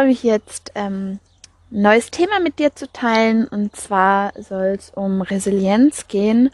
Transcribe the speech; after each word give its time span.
Freue 0.00 0.08
mich 0.08 0.22
jetzt, 0.22 0.72
ähm, 0.76 1.18
ein 1.70 1.82
neues 1.82 2.10
Thema 2.10 2.40
mit 2.40 2.58
dir 2.58 2.74
zu 2.74 2.90
teilen. 2.90 3.46
Und 3.46 3.76
zwar 3.76 4.32
soll 4.40 4.74
es 4.78 4.88
um 4.88 5.20
Resilienz 5.20 6.08
gehen. 6.08 6.48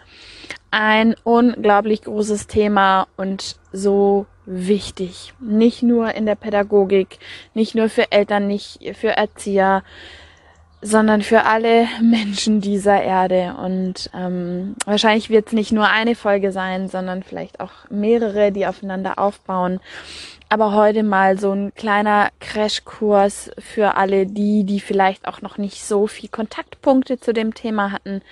Ein 0.72 1.14
unglaublich 1.22 2.02
großes 2.02 2.48
Thema 2.48 3.06
und 3.16 3.54
so 3.72 4.26
wichtig. 4.46 5.32
Nicht 5.38 5.84
nur 5.84 6.12
in 6.14 6.26
der 6.26 6.34
Pädagogik, 6.34 7.20
nicht 7.54 7.76
nur 7.76 7.88
für 7.88 8.10
Eltern, 8.10 8.48
nicht 8.48 8.80
für 8.96 9.10
Erzieher, 9.10 9.84
sondern 10.82 11.22
für 11.22 11.44
alle 11.44 11.86
Menschen 12.02 12.60
dieser 12.60 13.00
Erde. 13.00 13.54
Und 13.64 14.10
ähm, 14.12 14.74
wahrscheinlich 14.86 15.30
wird 15.30 15.46
es 15.46 15.52
nicht 15.52 15.70
nur 15.70 15.88
eine 15.88 16.16
Folge 16.16 16.50
sein, 16.50 16.88
sondern 16.88 17.22
vielleicht 17.22 17.60
auch 17.60 17.88
mehrere, 17.90 18.50
die 18.50 18.66
aufeinander 18.66 19.20
aufbauen 19.20 19.78
aber 20.48 20.74
heute 20.74 21.02
mal 21.02 21.38
so 21.38 21.52
ein 21.52 21.74
kleiner 21.74 22.30
Crashkurs 22.38 23.50
für 23.58 23.96
alle 23.96 24.26
die, 24.26 24.64
die 24.64 24.80
vielleicht 24.80 25.26
auch 25.26 25.42
noch 25.42 25.58
nicht 25.58 25.84
so 25.84 26.06
viel 26.06 26.28
Kontaktpunkte 26.28 27.18
zu 27.18 27.32
dem 27.32 27.54
Thema 27.54 27.90
hatten. 27.90 28.22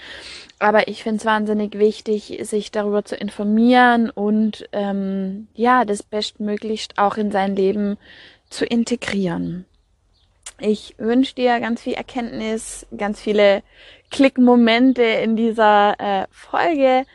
Aber 0.61 0.87
ich 0.89 1.03
finde 1.03 1.19
es 1.19 1.25
wahnsinnig 1.25 1.79
wichtig, 1.79 2.39
sich 2.43 2.71
darüber 2.71 3.05
zu 3.05 3.17
informieren 3.17 4.11
und 4.11 4.69
ähm, 4.73 5.49
ja, 5.55 5.85
das 5.85 6.03
bestmöglichst 6.03 6.99
auch 6.99 7.17
in 7.17 7.33
sein 7.33 7.57
Leben 7.57 7.97
zu 8.49 8.65
integrieren. 8.65 9.65
Ich 10.61 10.95
wünsche 10.99 11.35
dir 11.35 11.59
ganz 11.59 11.83
viel 11.83 11.95
Erkenntnis, 11.95 12.87
ganz 12.97 13.21
viele 13.21 13.65
Klickmomente 14.13 15.03
in 15.03 15.35
dieser 15.35 15.99
äh, 15.99 16.27
Folge 16.31 17.07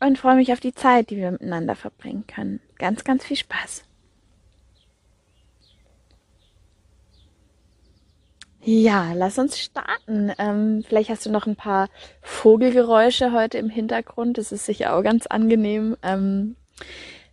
und 0.00 0.18
freue 0.18 0.34
mich 0.34 0.52
auf 0.52 0.58
die 0.58 0.74
Zeit, 0.74 1.10
die 1.10 1.16
wir 1.16 1.30
miteinander 1.30 1.76
verbringen 1.76 2.26
können. 2.26 2.60
Ganz, 2.78 3.04
ganz 3.04 3.24
viel 3.24 3.36
Spaß. 3.36 3.84
Ja, 8.64 9.12
lass 9.14 9.38
uns 9.38 9.58
starten. 9.58 10.32
Ähm, 10.38 10.84
vielleicht 10.86 11.10
hast 11.10 11.26
du 11.26 11.30
noch 11.30 11.46
ein 11.46 11.56
paar 11.56 11.88
Vogelgeräusche 12.20 13.32
heute 13.32 13.58
im 13.58 13.68
Hintergrund. 13.68 14.38
Das 14.38 14.52
ist 14.52 14.66
sicher 14.66 14.94
auch 14.94 15.02
ganz 15.02 15.26
angenehm. 15.26 15.96
Ähm, 16.04 16.54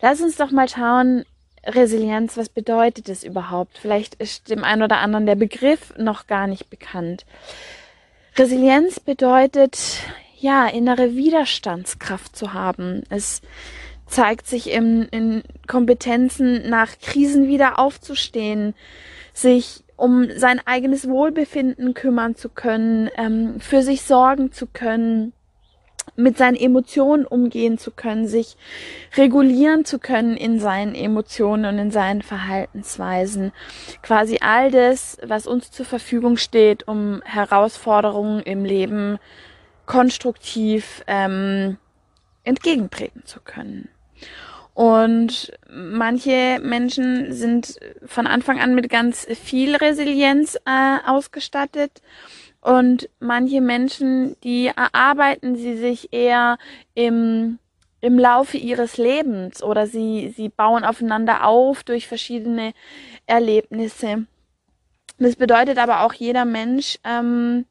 lass 0.02 0.22
uns 0.22 0.38
doch 0.38 0.50
mal 0.50 0.67
schauen, 0.67 1.25
Resilienz, 1.63 2.35
was 2.35 2.50
bedeutet 2.50 3.09
es 3.09 3.23
überhaupt? 3.23 3.77
Vielleicht 3.77 4.16
ist 4.16 4.50
dem 4.50 4.63
einen 4.63 4.81
oder 4.81 4.97
anderen 5.00 5.27
der 5.27 5.35
Begriff 5.35 5.94
noch 5.97 6.25
gar 6.25 6.47
nicht 6.47 6.72
bekannt. 6.72 7.25
Resilienz 8.35 9.00
bedeutet, 9.00 10.00
ja, 10.39 10.67
innere 10.67 11.16
Widerstandskraft 11.16 12.35
zu 12.35 12.53
haben. 12.53 13.03
Es 13.09 13.41
zeigt 14.07 14.47
sich 14.47 14.72
in, 14.72 15.03
in 15.09 15.44
Kompetenzen, 15.67 16.67
nach 16.69 16.97
Krisen 17.00 17.47
wieder 17.47 17.78
aufzustehen, 17.78 18.73
sich 19.34 19.84
um 20.00 20.28
sein 20.38 20.62
eigenes 20.66 21.08
Wohlbefinden 21.08 21.94
kümmern 21.94 22.36
zu 22.36 22.50
können, 22.50 23.10
ähm, 23.18 23.60
für 23.60 23.82
sich 23.84 24.02
sorgen 24.04 24.52
zu 24.52 24.68
können, 24.68 25.34
mit 26.16 26.38
seinen 26.38 26.56
Emotionen 26.56 27.26
umgehen 27.26 27.78
zu 27.78 27.92
können, 27.92 28.28
sich 28.28 28.58
regulieren 29.16 29.86
zu 29.86 30.00
können 30.00 30.38
in 30.38 30.60
seinen 30.60 30.96
Emotionen 30.96 31.66
und 31.66 31.80
in 31.80 31.92
seinen 31.92 32.22
Verhaltensweisen. 32.22 33.52
Quasi 34.02 34.40
all 34.42 34.72
das, 34.72 35.18
was 35.24 35.48
uns 35.48 35.72
zur 35.72 35.86
Verfügung 35.86 36.38
steht, 36.38 36.88
um 36.88 37.22
Herausforderungen 37.26 38.42
im 38.42 38.66
Leben 38.66 39.20
konstruktiv 39.86 41.04
ähm, 41.08 41.78
entgegentreten 42.44 43.24
zu 43.26 43.40
können. 43.40 43.90
Und 44.79 45.51
manche 45.69 46.57
Menschen 46.63 47.34
sind 47.34 47.78
von 48.06 48.28
Anfang 48.28 48.62
an 48.62 48.75
mit 48.75 48.90
ganz 48.90 49.25
viel 49.25 49.75
Resilienz 49.75 50.56
äh, 50.63 50.97
ausgestattet. 51.06 52.01
Und 52.62 53.09
manche 53.19 53.59
Menschen, 53.59 54.38
die 54.41 54.68
erarbeiten 54.68 55.57
sie 55.57 55.75
sich 55.75 56.13
eher 56.13 56.57
im, 56.94 57.59
im 58.00 58.18
Laufe 58.18 58.56
ihres 58.56 58.95
Lebens 58.95 59.62
oder 59.62 59.85
sie, 59.85 60.34
sie 60.34 60.47
bauen 60.47 60.85
aufeinander 60.85 61.45
auf 61.45 61.84
durch 61.84 62.07
verschiedene 62.07 62.72
Erlebnisse. 63.25 64.28
Das 65.18 65.35
bedeutet 65.35 65.78
aber 65.78 66.06
auch, 66.06 66.13
jeder 66.13 66.45
Mensch 66.45 67.00
ähm, 67.03 67.66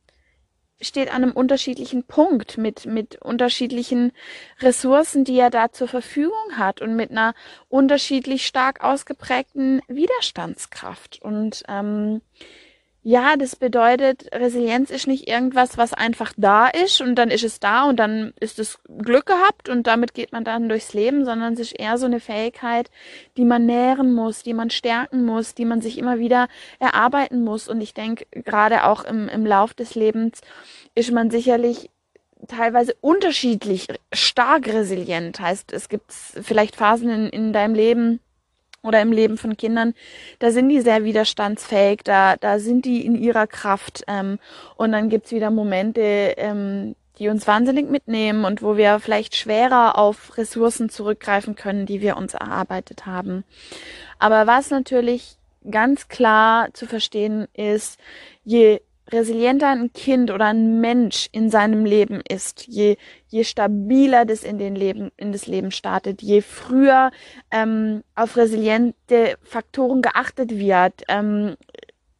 steht 0.80 1.12
an 1.12 1.22
einem 1.22 1.32
unterschiedlichen 1.32 2.04
Punkt 2.04 2.56
mit, 2.58 2.86
mit 2.86 3.20
unterschiedlichen 3.20 4.12
Ressourcen, 4.60 5.24
die 5.24 5.38
er 5.38 5.50
da 5.50 5.72
zur 5.72 5.88
Verfügung 5.88 6.56
hat 6.56 6.80
und 6.80 6.94
mit 6.94 7.10
einer 7.10 7.34
unterschiedlich 7.68 8.46
stark 8.46 8.82
ausgeprägten 8.84 9.82
Widerstandskraft. 9.88 11.20
Und 11.20 11.64
ähm, 11.68 12.20
ja, 13.08 13.38
das 13.38 13.56
bedeutet, 13.56 14.28
Resilienz 14.34 14.90
ist 14.90 15.06
nicht 15.06 15.28
irgendwas, 15.28 15.78
was 15.78 15.94
einfach 15.94 16.34
da 16.36 16.68
ist 16.68 17.00
und 17.00 17.14
dann 17.14 17.30
ist 17.30 17.42
es 17.42 17.58
da 17.58 17.84
und 17.88 17.96
dann 17.96 18.34
ist 18.38 18.58
es 18.58 18.80
Glück 18.86 19.24
gehabt 19.24 19.70
und 19.70 19.86
damit 19.86 20.12
geht 20.12 20.30
man 20.32 20.44
dann 20.44 20.68
durchs 20.68 20.92
Leben, 20.92 21.24
sondern 21.24 21.54
es 21.54 21.60
ist 21.60 21.72
eher 21.72 21.96
so 21.96 22.04
eine 22.04 22.20
Fähigkeit, 22.20 22.90
die 23.38 23.46
man 23.46 23.64
nähren 23.64 24.12
muss, 24.12 24.42
die 24.42 24.52
man 24.52 24.68
stärken 24.68 25.24
muss, 25.24 25.54
die 25.54 25.64
man 25.64 25.80
sich 25.80 25.96
immer 25.96 26.18
wieder 26.18 26.48
erarbeiten 26.80 27.44
muss. 27.44 27.66
Und 27.66 27.80
ich 27.80 27.94
denke, 27.94 28.26
gerade 28.30 28.84
auch 28.84 29.04
im, 29.04 29.26
im 29.30 29.46
Lauf 29.46 29.72
des 29.72 29.94
Lebens 29.94 30.42
ist 30.94 31.10
man 31.10 31.30
sicherlich 31.30 31.88
teilweise 32.46 32.94
unterschiedlich 33.00 33.88
stark 34.12 34.66
resilient. 34.68 35.40
Heißt, 35.40 35.72
es 35.72 35.88
gibt 35.88 36.12
vielleicht 36.12 36.76
Phasen 36.76 37.08
in, 37.08 37.28
in 37.30 37.52
deinem 37.54 37.74
Leben, 37.74 38.20
oder 38.88 39.00
im 39.00 39.12
Leben 39.12 39.36
von 39.36 39.56
Kindern, 39.56 39.94
da 40.40 40.50
sind 40.50 40.68
die 40.68 40.80
sehr 40.80 41.04
widerstandsfähig, 41.04 42.00
da, 42.04 42.36
da 42.36 42.58
sind 42.58 42.84
die 42.84 43.04
in 43.06 43.14
ihrer 43.14 43.46
Kraft. 43.46 44.02
Ähm, 44.08 44.38
und 44.76 44.92
dann 44.92 45.08
gibt's 45.08 45.30
wieder 45.30 45.50
Momente, 45.50 46.34
ähm, 46.36 46.96
die 47.18 47.28
uns 47.28 47.46
wahnsinnig 47.46 47.90
mitnehmen 47.90 48.44
und 48.44 48.62
wo 48.62 48.76
wir 48.76 49.00
vielleicht 49.00 49.36
schwerer 49.36 49.98
auf 49.98 50.36
Ressourcen 50.36 50.88
zurückgreifen 50.88 51.56
können, 51.56 51.86
die 51.86 52.00
wir 52.00 52.16
uns 52.16 52.34
erarbeitet 52.34 53.06
haben. 53.06 53.44
Aber 54.18 54.46
was 54.46 54.70
natürlich 54.70 55.36
ganz 55.70 56.08
klar 56.08 56.72
zu 56.72 56.86
verstehen 56.86 57.46
ist, 57.54 57.98
je 58.44 58.80
resilienter 59.10 59.68
ein 59.68 59.92
Kind 59.92 60.30
oder 60.30 60.46
ein 60.46 60.80
Mensch 60.80 61.28
in 61.32 61.50
seinem 61.50 61.84
Leben 61.84 62.20
ist, 62.28 62.66
je, 62.66 62.96
je 63.28 63.44
stabiler 63.44 64.24
das 64.24 64.42
in 64.42 64.58
den 64.58 64.74
Leben, 64.74 65.10
in 65.16 65.32
das 65.32 65.46
Leben 65.46 65.70
startet, 65.70 66.22
je 66.22 66.42
früher 66.42 67.10
ähm, 67.50 68.02
auf 68.14 68.36
resiliente 68.36 69.36
Faktoren 69.42 70.02
geachtet 70.02 70.58
wird, 70.58 71.02
ähm, 71.08 71.56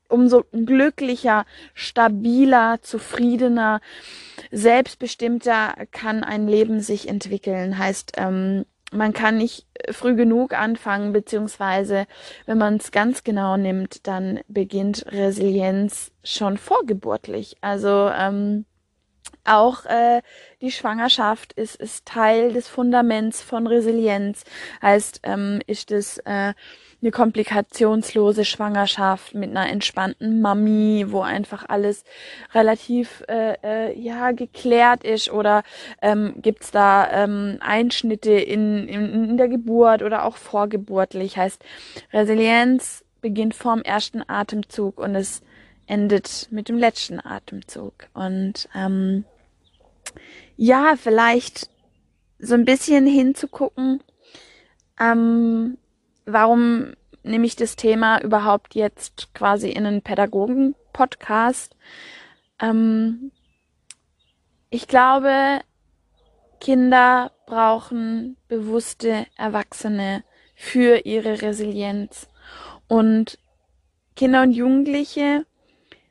umso 0.09 0.45
glücklicher, 0.53 1.45
stabiler, 1.75 2.79
zufriedener, 2.81 3.81
selbstbestimmter 4.51 5.75
kann 5.91 6.25
ein 6.25 6.49
Leben 6.49 6.81
sich 6.81 7.09
entwickeln. 7.09 7.79
Heißt, 7.79 8.13
ähm, 8.17 8.65
man 8.93 9.13
kann 9.13 9.37
nicht 9.37 9.67
früh 9.91 10.15
genug 10.15 10.53
anfangen, 10.59 11.13
beziehungsweise 11.13 12.07
wenn 12.47 12.59
man 12.59 12.77
es 12.77 12.91
ganz 12.91 13.25
genau 13.25 13.57
nimmt, 13.57 14.07
dann 14.07 14.41
beginnt 14.49 15.05
Resilienz 15.11 16.11
schon 16.25 16.57
vorgeburtlich. 16.59 17.57
Also 17.61 18.11
ähm, 18.15 18.65
auch 19.49 19.85
äh, 19.87 20.23
die 20.61 20.71
Schwangerschaft 20.71 21.53
ist, 21.53 21.77
ist 21.77 22.07
Teil 22.07 22.53
des 22.53 22.69
Fundaments 22.69 23.43
von 23.43 23.67
Resilienz. 23.67 24.45
Heißt, 24.83 25.21
ähm, 25.25 25.61
ist 25.67 25.91
es 25.91 26.19
äh, 26.19 26.55
eine 27.01 27.11
komplikationslose 27.13 28.45
Schwangerschaft 28.45 29.35
mit 29.35 29.51
einer 29.51 29.69
entspannten 29.71 30.41
Mami, 30.41 31.07
wo 31.09 31.21
einfach 31.21 31.65
alles 31.69 32.05
relativ 32.55 33.23
äh, 33.29 33.55
äh, 33.63 33.99
ja 33.99 34.33
geklärt 34.33 35.05
ist 35.05 35.31
oder 35.31 35.63
ähm, 36.03 36.35
gibt's 36.39 36.73
da 36.73 37.09
ähm, 37.11 37.59
Einschnitte 37.61 38.33
in, 38.33 38.89
in, 38.89 39.31
in 39.31 39.37
der 39.37 39.49
Geburt 39.49 40.03
oder 40.03 40.25
auch 40.25 40.37
vorgeburtlich. 40.37 41.37
Heißt, 41.37 41.63
Resilienz 42.13 43.05
beginnt 43.21 43.55
vorm 43.55 43.83
ersten 43.83 44.23
Atemzug 44.29 44.99
und 44.99 45.15
es 45.15 45.43
endet 45.87 46.49
mit 46.51 46.69
dem 46.69 46.79
letzten 46.79 47.25
Atemzug. 47.25 48.09
Und 48.13 48.69
ähm, 48.75 49.25
ja, 50.57 50.97
vielleicht 50.97 51.71
so 52.39 52.55
ein 52.55 52.65
bisschen 52.65 53.07
hinzugucken, 53.07 54.03
Ähm, 55.01 55.79
warum 56.27 56.95
nehme 57.23 57.47
ich 57.47 57.57
das 57.57 57.77
Thema 57.77 58.21
überhaupt 58.21 58.75
jetzt 58.75 59.33
quasi 59.35 59.71
in 59.71 59.87
einen 59.87 60.03
Pädagogen-Podcast? 60.03 61.77
Ähm, 62.61 63.31
ich 64.71 64.89
glaube, 64.89 65.61
Kinder 66.61 67.31
brauchen 67.47 68.37
bewusste 68.49 69.27
Erwachsene 69.37 70.25
für 70.55 71.07
ihre 71.07 71.43
Resilienz. 71.43 72.29
Und 72.89 73.39
Kinder 74.17 74.43
und 74.43 74.53
Jugendliche 74.53 75.47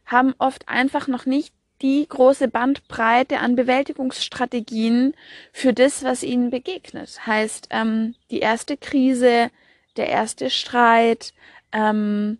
haben 0.05 0.33
oft 0.37 0.69
einfach 0.69 1.07
noch 1.09 1.25
nicht 1.25 1.53
die 1.81 2.07
große 2.07 2.47
Bandbreite 2.47 3.39
an 3.39 3.55
Bewältigungsstrategien 3.55 5.13
für 5.51 5.73
das, 5.73 6.03
was 6.03 6.23
ihnen 6.23 6.49
begegnet. 6.49 7.25
Heißt, 7.25 7.67
ähm, 7.71 8.15
die 8.31 8.39
erste 8.39 8.77
Krise, 8.77 9.51
der 9.95 10.09
erste 10.09 10.49
Streit, 10.49 11.33
ähm, 11.71 12.39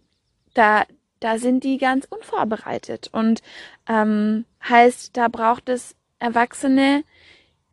da, 0.54 0.86
da 1.20 1.38
sind 1.38 1.64
die 1.64 1.78
ganz 1.78 2.08
unvorbereitet. 2.10 3.10
Und 3.12 3.42
ähm, 3.88 4.46
heißt, 4.68 5.16
da 5.16 5.28
braucht 5.28 5.70
es 5.70 5.96
Erwachsene, 6.20 7.04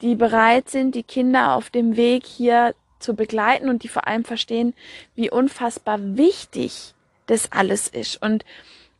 die 0.03 0.15
bereit 0.15 0.69
sind, 0.69 0.95
die 0.95 1.03
Kinder 1.03 1.55
auf 1.55 1.71
dem 1.71 1.97
Weg 1.97 2.27
hier 2.27 2.75
zu 2.99 3.15
begleiten 3.15 3.69
und 3.69 3.83
die 3.83 3.89
vor 3.89 4.07
allem 4.07 4.25
verstehen, 4.25 4.75
wie 5.15 5.31
unfassbar 5.31 5.99
wichtig 6.17 6.95
das 7.27 7.53
alles 7.53 7.89
ist. 7.89 8.21
Und 8.21 8.45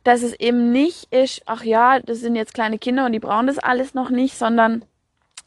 dass 0.05 0.21
es 0.21 0.39
eben 0.39 0.71
nicht 0.71 1.11
ist, 1.11 1.41
ach 1.47 1.63
ja, 1.63 1.99
das 1.99 2.19
sind 2.19 2.35
jetzt 2.35 2.53
kleine 2.53 2.77
Kinder 2.77 3.07
und 3.07 3.11
die 3.11 3.19
brauchen 3.19 3.47
das 3.47 3.57
alles 3.57 3.95
noch 3.95 4.11
nicht, 4.11 4.37
sondern 4.37 4.85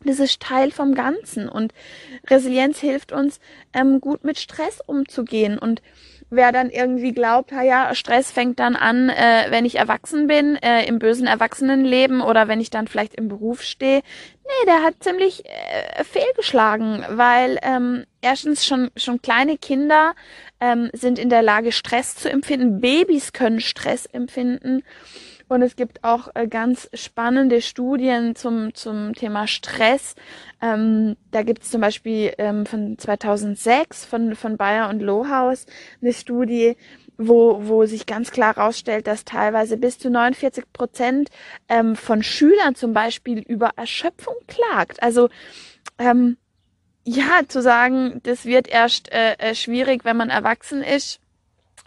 das 0.04 0.18
ist 0.18 0.40
Teil 0.40 0.72
vom 0.72 0.94
Ganzen. 0.94 1.48
Und 1.48 1.72
Resilienz 2.28 2.80
hilft 2.80 3.12
uns, 3.12 3.38
ähm, 3.72 4.00
gut 4.00 4.24
mit 4.24 4.36
Stress 4.36 4.80
umzugehen. 4.84 5.58
Und 5.58 5.80
wer 6.30 6.52
dann 6.52 6.70
irgendwie 6.70 7.12
glaubt, 7.12 7.52
ja, 7.52 7.94
Stress 7.94 8.30
fängt 8.30 8.58
dann 8.58 8.76
an, 8.76 9.08
äh, 9.08 9.46
wenn 9.50 9.64
ich 9.64 9.76
erwachsen 9.76 10.26
bin, 10.26 10.56
äh, 10.56 10.84
im 10.86 10.98
bösen 10.98 11.26
Erwachsenenleben 11.26 12.20
oder 12.20 12.48
wenn 12.48 12.60
ich 12.60 12.70
dann 12.70 12.88
vielleicht 12.88 13.14
im 13.14 13.28
Beruf 13.28 13.62
stehe. 13.62 14.02
Nee, 14.44 14.66
der 14.66 14.82
hat 14.82 14.94
ziemlich 15.00 15.44
äh, 15.46 16.04
fehlgeschlagen, 16.04 17.04
weil 17.10 17.58
ähm, 17.62 18.04
erstens 18.20 18.66
schon, 18.66 18.90
schon 18.96 19.20
kleine 19.20 19.58
Kinder 19.58 20.14
ähm, 20.60 20.90
sind 20.92 21.18
in 21.18 21.28
der 21.28 21.42
Lage, 21.42 21.72
Stress 21.72 22.16
zu 22.16 22.30
empfinden. 22.30 22.80
Babys 22.80 23.32
können 23.32 23.60
Stress 23.60 24.06
empfinden. 24.06 24.82
Und 25.48 25.62
es 25.62 25.76
gibt 25.76 26.04
auch 26.04 26.28
äh, 26.34 26.46
ganz 26.46 26.90
spannende 26.92 27.62
Studien 27.62 28.36
zum, 28.36 28.74
zum 28.74 29.14
Thema 29.14 29.46
Stress. 29.46 30.14
Ähm, 30.60 31.16
da 31.30 31.42
gibt 31.42 31.62
es 31.62 31.70
zum 31.70 31.80
Beispiel 31.80 32.34
ähm, 32.36 32.66
von 32.66 32.98
2006 32.98 34.04
von, 34.04 34.36
von 34.36 34.58
Bayer 34.58 34.90
und 34.90 35.00
Lohaus 35.00 35.64
eine 36.02 36.12
Studie, 36.12 36.76
wo, 37.16 37.66
wo 37.66 37.86
sich 37.86 38.04
ganz 38.04 38.30
klar 38.30 38.56
herausstellt, 38.56 39.06
dass 39.06 39.24
teilweise 39.24 39.78
bis 39.78 39.98
zu 39.98 40.10
49 40.10 40.64
Prozent 40.72 41.30
ähm, 41.68 41.96
von 41.96 42.22
Schülern 42.22 42.74
zum 42.74 42.92
Beispiel 42.92 43.40
über 43.40 43.72
Erschöpfung 43.76 44.36
klagt. 44.46 45.02
Also 45.02 45.30
ähm, 45.98 46.36
ja, 47.04 47.40
zu 47.48 47.62
sagen, 47.62 48.20
das 48.24 48.44
wird 48.44 48.68
erst 48.68 49.10
äh, 49.12 49.32
äh 49.38 49.54
schwierig, 49.54 50.04
wenn 50.04 50.18
man 50.18 50.28
erwachsen 50.28 50.82
ist 50.82 51.20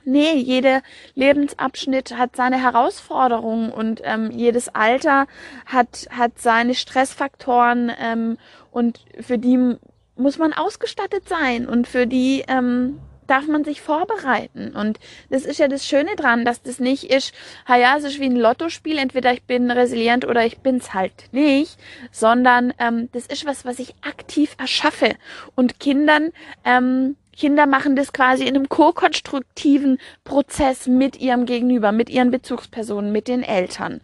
Nee, 0.04 0.34
jeder 0.34 0.82
Lebensabschnitt 1.16 2.18
hat 2.18 2.36
seine 2.36 2.62
Herausforderungen 2.62 3.72
und 3.72 4.02
ähm, 4.04 4.32
jedes 4.32 4.70
Alter 4.70 5.28
hat, 5.66 6.08
hat 6.10 6.40
seine 6.40 6.76
Stressfaktoren 6.76 7.92
ähm, 8.00 8.38
und 8.72 9.00
für 9.20 9.38
die 9.38 9.76
muss 10.16 10.38
man 10.38 10.54
ausgestattet 10.54 11.28
sein 11.28 11.68
und 11.68 11.88
für 11.88 12.08
die 12.08 12.44
ähm, 12.48 13.00
darf 13.32 13.48
man 13.48 13.64
sich 13.64 13.82
vorbereiten. 13.82 14.76
Und 14.76 15.00
das 15.30 15.46
ist 15.46 15.58
ja 15.58 15.70
das 15.70 15.88
Schöne 15.88 16.16
dran, 16.18 16.44
dass 16.44 16.62
das 16.62 16.80
nicht 16.80 17.06
ist, 17.06 17.34
ha 17.66 17.78
ja, 17.78 17.98
es 17.98 18.04
ist 18.04 18.20
wie 18.20 18.26
ein 18.26 18.36
Lottospiel, 18.36 18.98
entweder 18.98 19.32
ich 19.32 19.44
bin 19.44 19.72
resilient 19.72 20.26
oder 20.26 20.46
ich 20.46 20.60
bin's 20.60 20.94
halt 20.94 21.14
nicht, 21.32 21.78
sondern 22.12 22.74
ähm, 22.78 23.08
das 23.14 23.28
ist 23.28 23.46
was, 23.46 23.64
was 23.64 23.80
ich 23.80 23.96
aktiv 24.02 24.56
erschaffe. 24.60 25.16
Und 25.56 25.80
Kindern 25.80 26.32
ähm, 26.66 27.16
Kinder 27.42 27.66
machen 27.66 27.96
das 27.96 28.14
quasi 28.14 28.44
in 28.44 28.56
einem 28.56 28.70
ko-konstruktiven 28.70 29.98
Prozess 30.24 30.86
mit 30.86 31.20
ihrem 31.20 31.48
Gegenüber, 31.48 31.92
mit 31.92 32.08
ihren 32.08 32.30
Bezugspersonen, 32.30 33.12
mit 33.12 33.28
den 33.28 33.42
Eltern. 33.42 34.02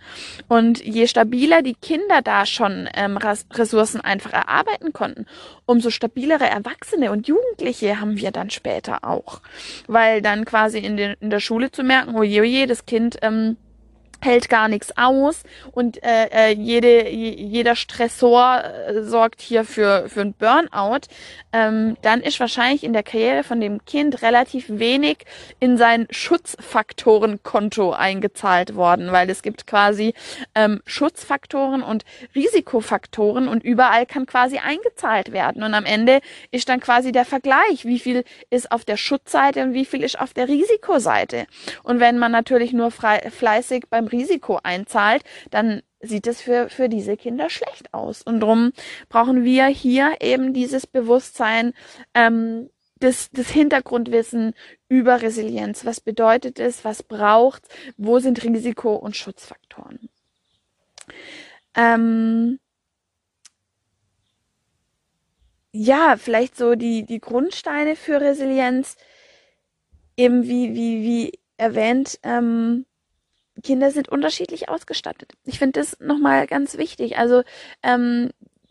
Und 0.48 0.84
je 0.84 1.06
stabiler 1.06 1.62
die 1.62 1.76
Kinder 1.76 2.24
da 2.24 2.48
schon 2.48 2.90
ähm, 2.96 3.16
Ressourcen 3.18 4.02
einfach 4.02 4.34
erarbeiten 4.34 4.92
konnten, 4.92 5.28
umso 5.68 5.92
stabilere 5.92 6.48
Erwachsene 6.48 7.12
und 7.12 7.28
Jugendliche 7.28 8.02
haben 8.02 8.18
wir 8.18 8.32
dann 8.32 8.50
später 8.50 9.04
auch. 9.04 9.42
Weil 9.86 10.24
dann 10.24 10.44
quasi 10.44 10.80
in, 10.80 10.98
den, 10.98 11.16
in 11.20 11.30
der 11.30 11.40
Schule 11.40 11.70
zu 11.70 11.84
merken, 11.84 12.16
oh 12.16 12.24
je, 12.24 12.42
oh 12.42 12.66
das 12.66 12.88
Kind 12.88 13.18
ähm, 13.22 13.56
hält 14.22 14.50
gar 14.50 14.68
nichts 14.68 14.98
aus. 14.98 15.44
Und 15.72 16.04
äh, 16.04 16.28
äh, 16.32 16.54
jede, 16.54 17.10
jeder 17.10 17.76
Stressor 17.76 18.64
äh, 18.64 19.04
sorgt 19.04 19.42
hier 19.42 19.64
für, 19.64 20.10
für 20.10 20.22
ein 20.22 20.34
Burnout, 20.34 21.08
ähm, 21.54 21.98
dann 22.02 22.22
ist 22.22 22.40
wahrscheinlich 22.40 22.84
in 22.84 22.94
der 22.94 23.04
Karriere 23.04 23.44
von 23.44 23.62
dem 23.62 23.84
Kind 23.86 24.22
relativ 24.22 24.66
wenig 24.68 25.20
in 25.60 25.78
sein 25.78 26.08
Schutzfaktorenkonto 26.10 27.94
eingezahlt 27.94 28.76
worden, 28.76 29.12
weil 29.12 29.30
es 29.30 29.42
gibt 29.42 29.68
quasi 29.68 30.14
ähm, 30.56 30.82
Schutzfaktoren 30.86 31.84
und 31.84 32.04
Risikofaktoren 32.36 33.48
und 33.48 33.64
überall 33.64 34.06
kann 34.06 34.26
quasi 34.26 34.58
eingezahlt 34.58 35.32
werden. 35.32 35.64
Und 35.64 35.74
am 35.74 35.86
Ende 35.86 36.20
ist 36.52 36.70
dann 36.70 36.80
quasi 36.80 37.12
der 37.12 37.26
Vergleich, 37.26 37.86
wie 37.86 38.00
viel 38.00 38.24
ist 38.50 38.72
auf 38.72 38.86
der 38.86 38.98
Schutzseite 38.98 39.64
und 39.64 39.74
wie 39.74 39.86
viel 39.86 40.04
ist 40.04 40.20
auf 40.20 40.34
der 40.34 40.48
Risikoseite. 40.48 41.48
Und 41.84 42.00
wenn 42.00 42.18
man 42.18 42.32
natürlich 42.32 42.74
nur 42.74 42.92
frei, 42.92 43.30
fleißig 43.30 43.86
beim 43.90 44.07
Risiko 44.08 44.60
einzahlt, 44.64 45.24
dann 45.52 45.82
sieht 46.00 46.28
es 46.28 46.42
für, 46.42 46.70
für 46.70 46.90
diese 46.90 47.18
Kinder 47.18 47.50
schlecht 47.50 47.94
aus. 47.94 48.22
Und 48.22 48.42
darum 48.42 48.72
brauchen 49.10 49.44
wir 49.44 49.66
hier 49.68 50.16
eben 50.22 50.54
dieses 50.54 50.88
Bewusstsein, 50.88 51.74
ähm, 52.14 52.70
das, 53.00 53.30
das 53.32 53.50
Hintergrundwissen 53.50 54.54
über 54.90 55.22
Resilienz. 55.22 55.86
Was 55.86 56.02
bedeutet 56.02 56.60
es? 56.60 56.84
Was 56.84 57.04
braucht? 57.04 57.64
Wo 57.98 58.20
sind 58.20 58.44
Risiko- 58.44 58.96
und 58.96 59.16
Schutzfaktoren? 59.16 60.10
Ähm, 61.76 62.60
ja, 65.72 66.16
vielleicht 66.18 66.58
so 66.58 66.76
die, 66.76 67.06
die 67.06 67.20
Grundsteine 67.20 67.96
für 67.96 68.20
Resilienz, 68.20 68.98
eben 70.16 70.44
wie, 70.44 70.74
wie, 70.74 71.04
wie 71.04 71.40
erwähnt, 71.58 72.20
ähm, 72.24 72.86
Kinder 73.64 73.92
sind 73.92 74.10
unterschiedlich 74.10 74.70
ausgestattet. 74.70 75.34
Ich 75.46 75.60
finde 75.60 75.80
das 75.80 76.00
nochmal 76.00 76.48
ganz 76.48 76.78
wichtig. 76.78 77.18
Also 77.18 77.44
ähm, 77.84 78.30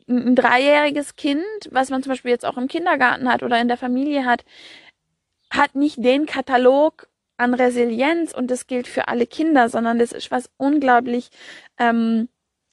ein 0.08 0.36
dreijähriges 0.36 1.16
Kind, 1.16 1.44
was 1.70 1.90
man 1.90 2.02
zum 2.02 2.10
Beispiel 2.10 2.30
jetzt 2.30 2.46
auch 2.46 2.56
im 2.56 2.68
Kindergarten 2.68 3.30
hat 3.30 3.42
oder 3.42 3.60
in 3.60 3.68
der 3.68 3.76
Familie 3.76 4.24
hat, 4.24 4.44
hat 5.50 5.74
nicht 5.74 6.02
den 6.04 6.26
Katalog 6.26 7.08
an 7.36 7.54
Resilienz 7.54 8.32
und 8.32 8.50
das 8.50 8.66
gilt 8.66 8.86
für 8.86 9.08
alle 9.08 9.26
Kinder, 9.26 9.68
sondern 9.68 9.98
das 9.98 10.12
ist 10.12 10.30
was 10.30 10.50
unglaublich 10.56 11.30
ähm, 11.78 12.28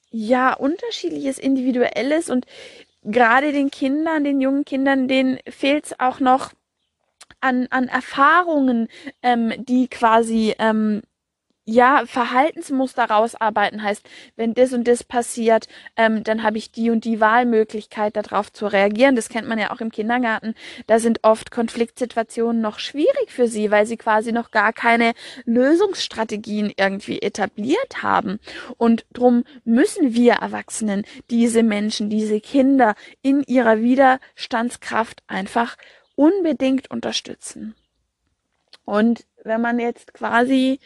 ja 0.10 0.54
unterschiedliches, 0.54 1.40
individuelles 1.40 2.30
und 2.30 2.46
gerade 3.04 3.52
den 3.52 3.72
Kindern, 3.72 4.24
den 4.24 4.40
jungen 4.40 4.64
Kindern, 4.64 5.08
denen 5.08 5.40
fehlt 5.50 5.86
es 5.86 6.00
auch 6.00 6.20
noch 6.20 6.52
an, 7.42 7.68
an 7.72 7.88
Erfahrungen, 7.90 8.88
ähm, 9.22 9.54
die 9.58 9.88
quasi 9.90 10.56
ähm, 10.60 11.02
ja, 11.66 12.04
Verhaltensmuster 12.06 13.06
rausarbeiten 13.06 13.84
heißt, 13.84 14.08
wenn 14.36 14.54
das 14.54 14.74
und 14.74 14.86
das 14.86 15.04
passiert, 15.04 15.68
ähm, 15.96 16.24
dann 16.24 16.44
habe 16.44 16.58
ich 16.58 16.72
die 16.72 16.90
und 16.90 17.06
die 17.06 17.22
Wahlmöglichkeit, 17.22 18.18
darauf 18.18 18.52
zu 18.52 18.68
reagieren. 18.68 19.16
Das 19.16 19.30
kennt 19.30 19.48
man 19.48 19.58
ja 19.58 19.72
auch 19.72 19.80
im 19.80 19.92
Kindergarten. 19.92 20.56
Da 20.88 21.00
sind 21.00 21.20
oft 21.24 21.52
Konfliktsituationen 21.52 22.62
noch 22.62 22.80
schwierig 22.80 23.30
für 23.30 23.48
sie, 23.48 23.72
weil 23.72 23.86
sie 23.86 23.96
quasi 23.96 24.34
noch 24.34 24.52
gar 24.52 24.74
keine 24.74 25.14
Lösungsstrategien 25.46 26.74
irgendwie 26.76 27.22
etabliert 27.22 28.04
haben. 28.04 28.40
Und 28.78 29.06
drum 29.14 29.46
müssen 29.64 30.14
wir 30.14 30.34
Erwachsenen 30.34 31.06
diese 31.30 31.64
Menschen, 31.64 32.10
diese 32.10 32.42
Kinder 32.42 32.96
in 33.22 33.42
ihrer 33.44 33.80
Widerstandskraft 33.80 35.24
einfach 35.28 35.78
unbedingt 36.16 36.92
unterstützen. 36.92 37.74
Und 38.84 39.26
wenn 39.46 39.62
man 39.62 39.80
jetzt 39.80 40.14
quasi 40.14 40.80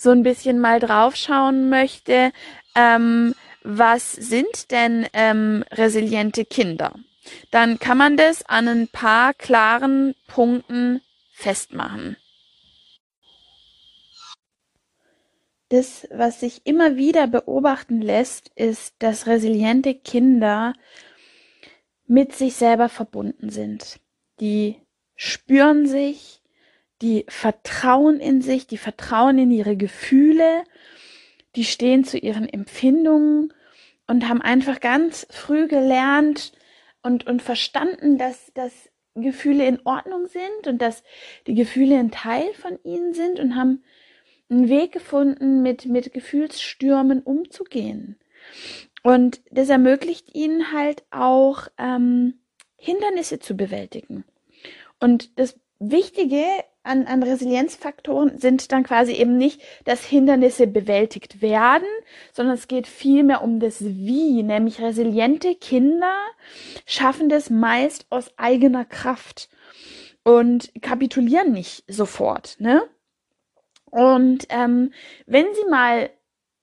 so 0.00 0.10
ein 0.10 0.22
bisschen 0.22 0.58
mal 0.58 0.80
draufschauen 0.80 1.68
möchte, 1.68 2.32
ähm, 2.74 3.34
was 3.62 4.12
sind 4.12 4.70
denn 4.70 5.06
ähm, 5.12 5.62
resiliente 5.72 6.46
Kinder? 6.46 6.94
Dann 7.50 7.78
kann 7.78 7.98
man 7.98 8.16
das 8.16 8.42
an 8.46 8.66
ein 8.66 8.88
paar 8.88 9.34
klaren 9.34 10.14
Punkten 10.26 11.02
festmachen. 11.32 12.16
Das, 15.68 16.08
was 16.10 16.40
sich 16.40 16.62
immer 16.64 16.96
wieder 16.96 17.26
beobachten 17.26 18.00
lässt, 18.00 18.48
ist, 18.56 18.94
dass 19.00 19.26
resiliente 19.26 19.94
Kinder 19.94 20.72
mit 22.06 22.34
sich 22.34 22.56
selber 22.56 22.88
verbunden 22.88 23.50
sind. 23.50 24.00
Die 24.40 24.76
spüren 25.14 25.86
sich, 25.86 26.39
die 27.02 27.24
vertrauen 27.28 28.20
in 28.20 28.42
sich, 28.42 28.66
die 28.66 28.78
vertrauen 28.78 29.38
in 29.38 29.50
ihre 29.50 29.76
Gefühle, 29.76 30.64
die 31.56 31.64
stehen 31.64 32.04
zu 32.04 32.18
ihren 32.18 32.48
Empfindungen 32.48 33.52
und 34.06 34.28
haben 34.28 34.42
einfach 34.42 34.80
ganz 34.80 35.26
früh 35.30 35.66
gelernt 35.66 36.52
und, 37.02 37.26
und 37.26 37.42
verstanden, 37.42 38.18
dass, 38.18 38.52
dass 38.54 38.90
Gefühle 39.14 39.66
in 39.66 39.80
Ordnung 39.84 40.26
sind 40.26 40.66
und 40.66 40.80
dass 40.80 41.02
die 41.46 41.54
Gefühle 41.54 41.98
ein 41.98 42.10
Teil 42.10 42.52
von 42.54 42.78
ihnen 42.84 43.14
sind 43.14 43.40
und 43.40 43.56
haben 43.56 43.82
einen 44.48 44.68
Weg 44.68 44.92
gefunden, 44.92 45.62
mit, 45.62 45.86
mit 45.86 46.12
Gefühlsstürmen 46.12 47.22
umzugehen. 47.22 48.18
Und 49.02 49.40
das 49.50 49.68
ermöglicht 49.68 50.34
ihnen 50.34 50.72
halt 50.72 51.04
auch 51.10 51.68
ähm, 51.78 52.40
Hindernisse 52.76 53.38
zu 53.38 53.56
bewältigen. 53.56 54.24
Und 54.98 55.38
das 55.38 55.58
Wichtige 55.80 56.44
an, 56.82 57.06
an 57.06 57.22
Resilienzfaktoren 57.22 58.38
sind 58.38 58.70
dann 58.70 58.84
quasi 58.84 59.12
eben 59.12 59.36
nicht, 59.36 59.62
dass 59.84 60.04
Hindernisse 60.04 60.66
bewältigt 60.66 61.42
werden, 61.42 61.86
sondern 62.32 62.54
es 62.54 62.68
geht 62.68 62.86
vielmehr 62.86 63.42
um 63.42 63.60
das 63.60 63.82
Wie, 63.82 64.42
nämlich 64.42 64.80
resiliente 64.80 65.54
Kinder 65.54 66.14
schaffen 66.86 67.28
das 67.28 67.50
meist 67.50 68.06
aus 68.10 68.30
eigener 68.36 68.84
Kraft 68.84 69.48
und 70.22 70.70
kapitulieren 70.82 71.52
nicht 71.52 71.84
sofort, 71.88 72.56
ne? 72.60 72.82
Und 73.90 74.46
ähm, 74.50 74.92
wenn 75.26 75.46
sie 75.54 75.68
mal 75.68 76.10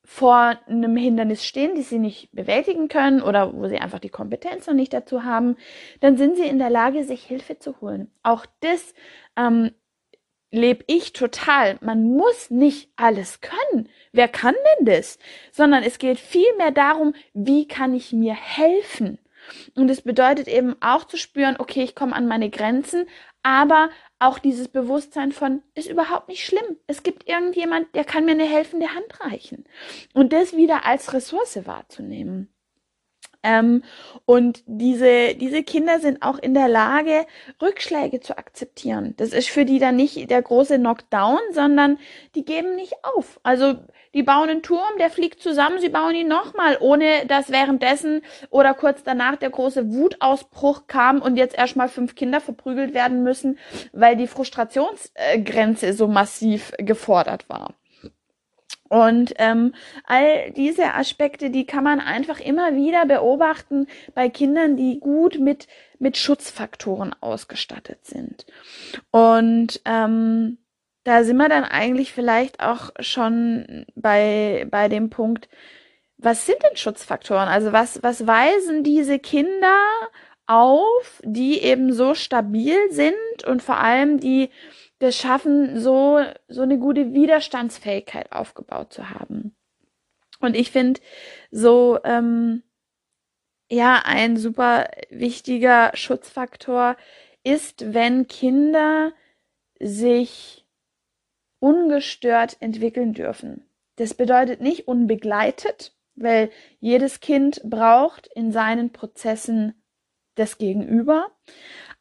vor 0.09 0.57
einem 0.67 0.95
Hindernis 0.95 1.45
stehen, 1.45 1.75
die 1.75 1.81
sie 1.81 1.99
nicht 1.99 2.31
bewältigen 2.31 2.87
können 2.87 3.21
oder 3.21 3.53
wo 3.53 3.67
sie 3.67 3.77
einfach 3.77 3.99
die 3.99 4.07
Kompetenz 4.07 4.65
noch 4.65 4.73
nicht 4.73 4.93
dazu 4.93 5.25
haben, 5.25 5.57
dann 5.99 6.15
sind 6.15 6.37
sie 6.37 6.47
in 6.47 6.59
der 6.59 6.69
Lage, 6.69 7.03
sich 7.03 7.23
Hilfe 7.23 7.59
zu 7.59 7.81
holen. 7.81 8.09
Auch 8.23 8.45
das 8.61 8.93
ähm, 9.35 9.71
lebe 10.49 10.85
ich 10.87 11.11
total. 11.11 11.77
Man 11.81 12.05
muss 12.05 12.49
nicht 12.49 12.89
alles 12.95 13.41
können. 13.41 13.89
Wer 14.13 14.29
kann 14.29 14.55
denn 14.79 14.85
das? 14.85 15.19
Sondern 15.51 15.83
es 15.83 15.99
geht 15.99 16.19
vielmehr 16.19 16.71
darum, 16.71 17.13
wie 17.33 17.67
kann 17.67 17.93
ich 17.93 18.13
mir 18.13 18.33
helfen? 18.33 19.19
Und 19.75 19.89
es 19.89 20.01
bedeutet 20.01 20.47
eben 20.47 20.77
auch 20.79 21.03
zu 21.03 21.17
spüren, 21.17 21.57
okay, 21.59 21.83
ich 21.83 21.95
komme 21.95 22.15
an 22.15 22.27
meine 22.27 22.49
Grenzen, 22.49 23.07
aber 23.47 23.91
auch 24.19 24.39
dieses 24.39 24.67
Bewusstsein 24.67 25.31
von, 25.31 25.61
ist 25.73 25.89
überhaupt 25.89 26.27
nicht 26.27 26.45
schlimm. 26.45 26.75
Es 26.85 27.01
gibt 27.01 27.29
irgendjemand, 27.29 27.95
der 27.95 28.03
kann 28.03 28.25
mir 28.25 28.31
eine 28.31 28.43
helfende 28.43 28.93
Hand 28.93 29.21
reichen. 29.21 29.63
Und 30.13 30.33
das 30.33 30.57
wieder 30.57 30.85
als 30.85 31.13
Ressource 31.13 31.65
wahrzunehmen. 31.65 32.49
Ähm, 33.43 33.83
und 34.25 34.63
diese, 34.65 35.35
diese 35.35 35.63
Kinder 35.63 36.01
sind 36.01 36.23
auch 36.23 36.39
in 36.39 36.53
der 36.53 36.67
Lage, 36.67 37.25
Rückschläge 37.61 38.19
zu 38.19 38.37
akzeptieren. 38.37 39.13
Das 39.15 39.29
ist 39.29 39.47
für 39.47 39.63
die 39.63 39.79
dann 39.79 39.95
nicht 39.95 40.29
der 40.29 40.41
große 40.41 40.77
Knockdown, 40.77 41.39
sondern 41.51 41.99
die 42.35 42.43
geben 42.43 42.75
nicht 42.75 42.95
auf. 43.03 43.39
Also 43.43 43.75
die 44.17 44.23
bauen 44.23 44.49
einen 44.49 44.63
Turm, 44.63 44.97
der 44.97 45.11
fliegt 45.11 45.43
zusammen, 45.43 45.79
sie 45.79 45.89
bauen 45.89 46.15
ihn 46.15 46.27
nochmal, 46.27 46.77
ohne 46.79 47.27
dass 47.27 47.51
währenddessen 47.51 48.23
oder 48.49 48.73
kurz 48.73 49.03
danach 49.03 49.35
der 49.35 49.51
große 49.51 49.93
Wutausbruch 49.93 50.87
kam 50.87 51.21
und 51.21 51.37
jetzt 51.37 51.55
erstmal 51.55 51.87
fünf 51.87 52.15
Kinder 52.15 52.41
verprügelt 52.41 52.95
werden 52.95 53.21
müssen, 53.21 53.59
weil 53.93 54.15
die 54.15 54.25
Frustrationsgrenze 54.25 55.93
so 55.93 56.07
massiv 56.07 56.73
gefordert 56.79 57.47
war. 57.47 57.75
Und 58.89 59.35
ähm, 59.37 59.75
all 60.05 60.49
diese 60.51 60.95
Aspekte, 60.95 61.51
die 61.51 61.67
kann 61.67 61.83
man 61.83 61.99
einfach 61.99 62.39
immer 62.39 62.75
wieder 62.75 63.05
beobachten 63.05 63.85
bei 64.15 64.29
Kindern, 64.29 64.77
die 64.77 64.99
gut 64.99 65.39
mit, 65.39 65.67
mit 65.99 66.17
Schutzfaktoren 66.17 67.13
ausgestattet 67.21 68.03
sind. 68.07 68.47
Und 69.11 69.79
ähm, 69.85 70.57
da 71.07 71.23
sind 71.23 71.37
wir 71.37 71.47
dann 71.47 71.63
eigentlich 71.63 72.11
vielleicht 72.11 72.59
auch 72.59 72.89
schon 72.99 73.85
bei, 73.95 74.67
bei 74.69 74.89
dem 74.89 75.09
Punkt, 75.09 75.47
was 76.17 76.45
sind 76.45 76.61
denn 76.63 76.75
Schutzfaktoren? 76.75 77.47
Also 77.47 77.71
was, 77.71 78.03
was 78.03 78.27
weisen 78.27 78.83
diese 78.83 79.17
Kinder 79.17 79.79
auf, 80.47 81.21
die 81.23 81.61
eben 81.61 81.93
so 81.93 82.13
stabil 82.13 82.75
sind 82.89 83.45
und 83.45 83.63
vor 83.63 83.77
allem 83.77 84.19
die 84.19 84.49
das 84.99 85.15
schaffen, 85.15 85.79
so, 85.79 86.19
so 86.49 86.63
eine 86.63 86.77
gute 86.77 87.13
Widerstandsfähigkeit 87.13 88.33
aufgebaut 88.33 88.91
zu 88.91 89.09
haben. 89.09 89.55
Und 90.41 90.57
ich 90.57 90.71
finde, 90.71 90.99
so, 91.51 91.99
ähm, 92.03 92.63
ja, 93.69 94.01
ein 94.03 94.35
super 94.35 94.89
wichtiger 95.09 95.91
Schutzfaktor 95.93 96.97
ist, 97.45 97.93
wenn 97.93 98.27
Kinder 98.27 99.13
sich 99.79 100.66
ungestört 101.59 102.57
entwickeln 102.59 103.13
dürfen. 103.13 103.69
Das 103.95 104.13
bedeutet 104.13 104.61
nicht 104.61 104.87
unbegleitet, 104.87 105.93
weil 106.15 106.49
jedes 106.79 107.19
Kind 107.19 107.61
braucht 107.63 108.27
in 108.35 108.51
seinen 108.51 108.91
Prozessen 108.91 109.81
das 110.35 110.57
Gegenüber, 110.57 111.31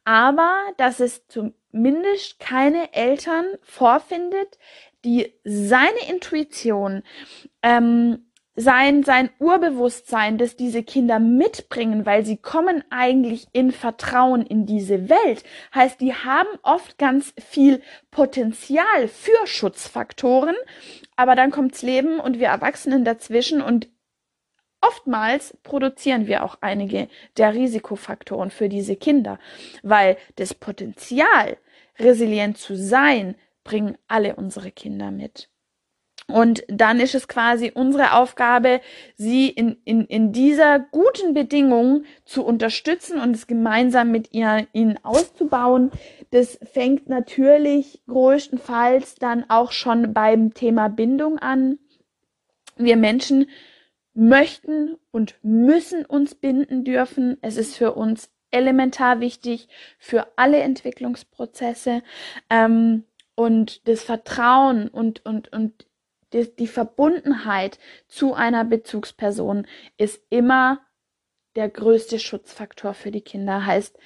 aber 0.03 0.55
dass 0.77 0.99
es 0.99 1.27
zum 1.27 1.53
zumindest 1.77 2.39
keine 2.39 2.93
Eltern 2.93 3.45
vorfindet, 3.61 4.57
die 5.05 5.33
seine 5.43 6.09
Intuition, 6.09 7.03
ähm, 7.61 8.26
sein, 8.59 9.03
sein 9.03 9.29
Urbewusstsein, 9.37 10.39
das 10.39 10.55
diese 10.55 10.81
Kinder 10.81 11.19
mitbringen, 11.19 12.07
weil 12.07 12.25
sie 12.25 12.37
kommen 12.37 12.83
eigentlich 12.89 13.45
in 13.53 13.71
Vertrauen 13.71 14.41
in 14.41 14.65
diese 14.65 15.09
Welt. 15.09 15.43
Heißt, 15.73 16.01
die 16.01 16.13
haben 16.13 16.49
oft 16.63 16.97
ganz 16.97 17.33
viel 17.39 17.81
Potenzial 18.09 19.07
für 19.07 19.45
Schutzfaktoren, 19.45 20.55
aber 21.15 21.35
dann 21.35 21.51
kommt's 21.51 21.83
Leben 21.83 22.19
und 22.19 22.39
wir 22.39 22.47
Erwachsenen 22.47 23.05
dazwischen 23.05 23.61
und 23.61 23.87
Oftmals 24.79 25.57
produzieren 25.63 26.27
wir 26.27 26.43
auch 26.43 26.59
einige 26.61 27.07
der 27.35 27.55
Risikofaktoren 27.55 28.51
für 28.51 28.69
diese 28.69 28.95
Kinder, 28.95 29.39
weil 29.81 30.17
das 30.35 30.53
Potenzial, 30.53 31.57
resilient 31.97 32.59
zu 32.59 32.77
sein, 32.77 33.35
bringen 33.63 33.97
alle 34.07 34.35
unsere 34.35 34.71
Kinder 34.71 35.09
mit. 35.09 35.49
Und 36.29 36.65
dann 36.67 36.99
ist 36.99 37.15
es 37.15 37.29
quasi 37.29 37.71
unsere 37.73 38.13
Aufgabe, 38.13 38.81
sie 39.15 39.47
in, 39.47 39.77
in, 39.85 40.05
in 40.05 40.33
dieser 40.33 40.79
guten 40.79 41.33
Bedingung 41.33 42.03
zu 42.25 42.43
unterstützen 42.43 43.19
und 43.19 43.33
es 43.33 43.47
gemeinsam 43.47 44.11
mit 44.11 44.33
ihr, 44.33 44.67
ihnen 44.73 44.99
auszubauen. 45.03 45.89
Das 46.31 46.59
fängt 46.73 47.07
natürlich 47.07 48.01
größtenteils 48.07 49.15
dann 49.15 49.49
auch 49.49 49.71
schon 49.71 50.13
beim 50.13 50.53
Thema 50.53 50.89
Bindung 50.89 51.39
an. 51.39 51.79
Wir 52.75 52.97
Menschen 52.97 53.49
möchten 54.13 54.97
und 55.11 55.35
müssen 55.43 56.05
uns 56.05 56.35
binden 56.35 56.83
dürfen. 56.83 57.37
Es 57.41 57.55
ist 57.55 57.77
für 57.77 57.93
uns 57.93 58.29
elementar 58.51 59.21
wichtig 59.21 59.69
für 59.97 60.27
alle 60.35 60.59
Entwicklungsprozesse. 60.59 62.03
Ähm, 62.49 63.05
und 63.35 63.87
das 63.87 64.01
Vertrauen 64.01 64.87
und, 64.87 65.23
und, 65.25 65.53
und 65.53 65.86
die, 66.33 66.55
die 66.55 66.67
Verbundenheit 66.67 67.79
zu 68.07 68.33
einer 68.33 68.65
Bezugsperson 68.65 69.67
ist 69.97 70.21
immer 70.29 70.81
der 71.55 71.69
größte 71.69 72.19
Schutzfaktor 72.19 72.93
für 72.93 73.11
die 73.11 73.21
Kinder. 73.21 73.65
Heißt, 73.65 73.97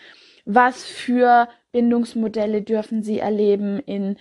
was 0.46 0.84
für 0.84 1.50
Bindungsmodelle 1.72 2.62
dürfen 2.62 3.04
sie 3.04 3.20
erleben 3.20 3.80
in 3.80 4.18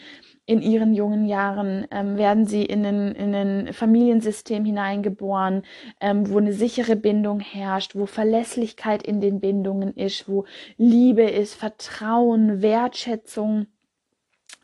in 0.50 0.62
ihren 0.62 0.95
jungen 0.95 1.26
Jahren 1.26 1.87
ähm, 1.92 2.19
werden 2.19 2.45
sie 2.45 2.64
in 2.64 2.85
ein, 2.85 3.14
in 3.14 3.35
ein 3.37 3.73
Familiensystem 3.73 4.64
hineingeboren, 4.64 5.62
ähm, 6.00 6.28
wo 6.28 6.38
eine 6.38 6.52
sichere 6.52 6.97
Bindung 6.97 7.38
herrscht, 7.38 7.95
wo 7.95 8.04
Verlässlichkeit 8.04 9.04
in 9.04 9.21
den 9.21 9.38
Bindungen 9.38 9.95
ist, 9.95 10.28
wo 10.28 10.47
Liebe 10.76 11.23
ist, 11.23 11.54
Vertrauen, 11.54 12.62
Wertschätzung. 12.62 13.69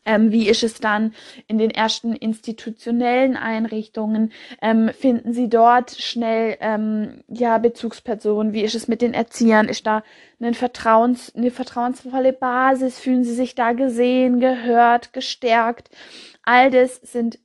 Ähm, 0.07 0.31
wie 0.31 0.47
ist 0.47 0.63
es 0.63 0.79
dann 0.79 1.13
in 1.47 1.57
den 1.57 1.69
ersten 1.69 2.13
institutionellen 2.13 3.35
Einrichtungen? 3.35 4.31
Ähm, 4.61 4.89
finden 4.97 5.33
Sie 5.33 5.49
dort 5.49 5.91
schnell 5.91 6.57
ähm, 6.61 7.23
ja 7.27 7.57
Bezugspersonen? 7.57 8.53
Wie 8.53 8.61
ist 8.61 8.73
es 8.73 8.87
mit 8.87 9.01
den 9.01 9.13
Erziehern? 9.13 9.67
Ist 9.67 9.85
da 9.85 10.03
ein 10.39 10.53
Vertrauens, 10.53 11.35
eine 11.35 11.51
vertrauensvolle 11.51 12.31
Basis? 12.31 12.99
Fühlen 12.99 13.25
Sie 13.25 13.35
sich 13.35 13.53
da 13.53 13.73
gesehen, 13.73 14.39
gehört, 14.39 15.11
gestärkt? 15.11 15.89
All 16.43 16.71
das 16.71 16.95
sind 16.95 17.37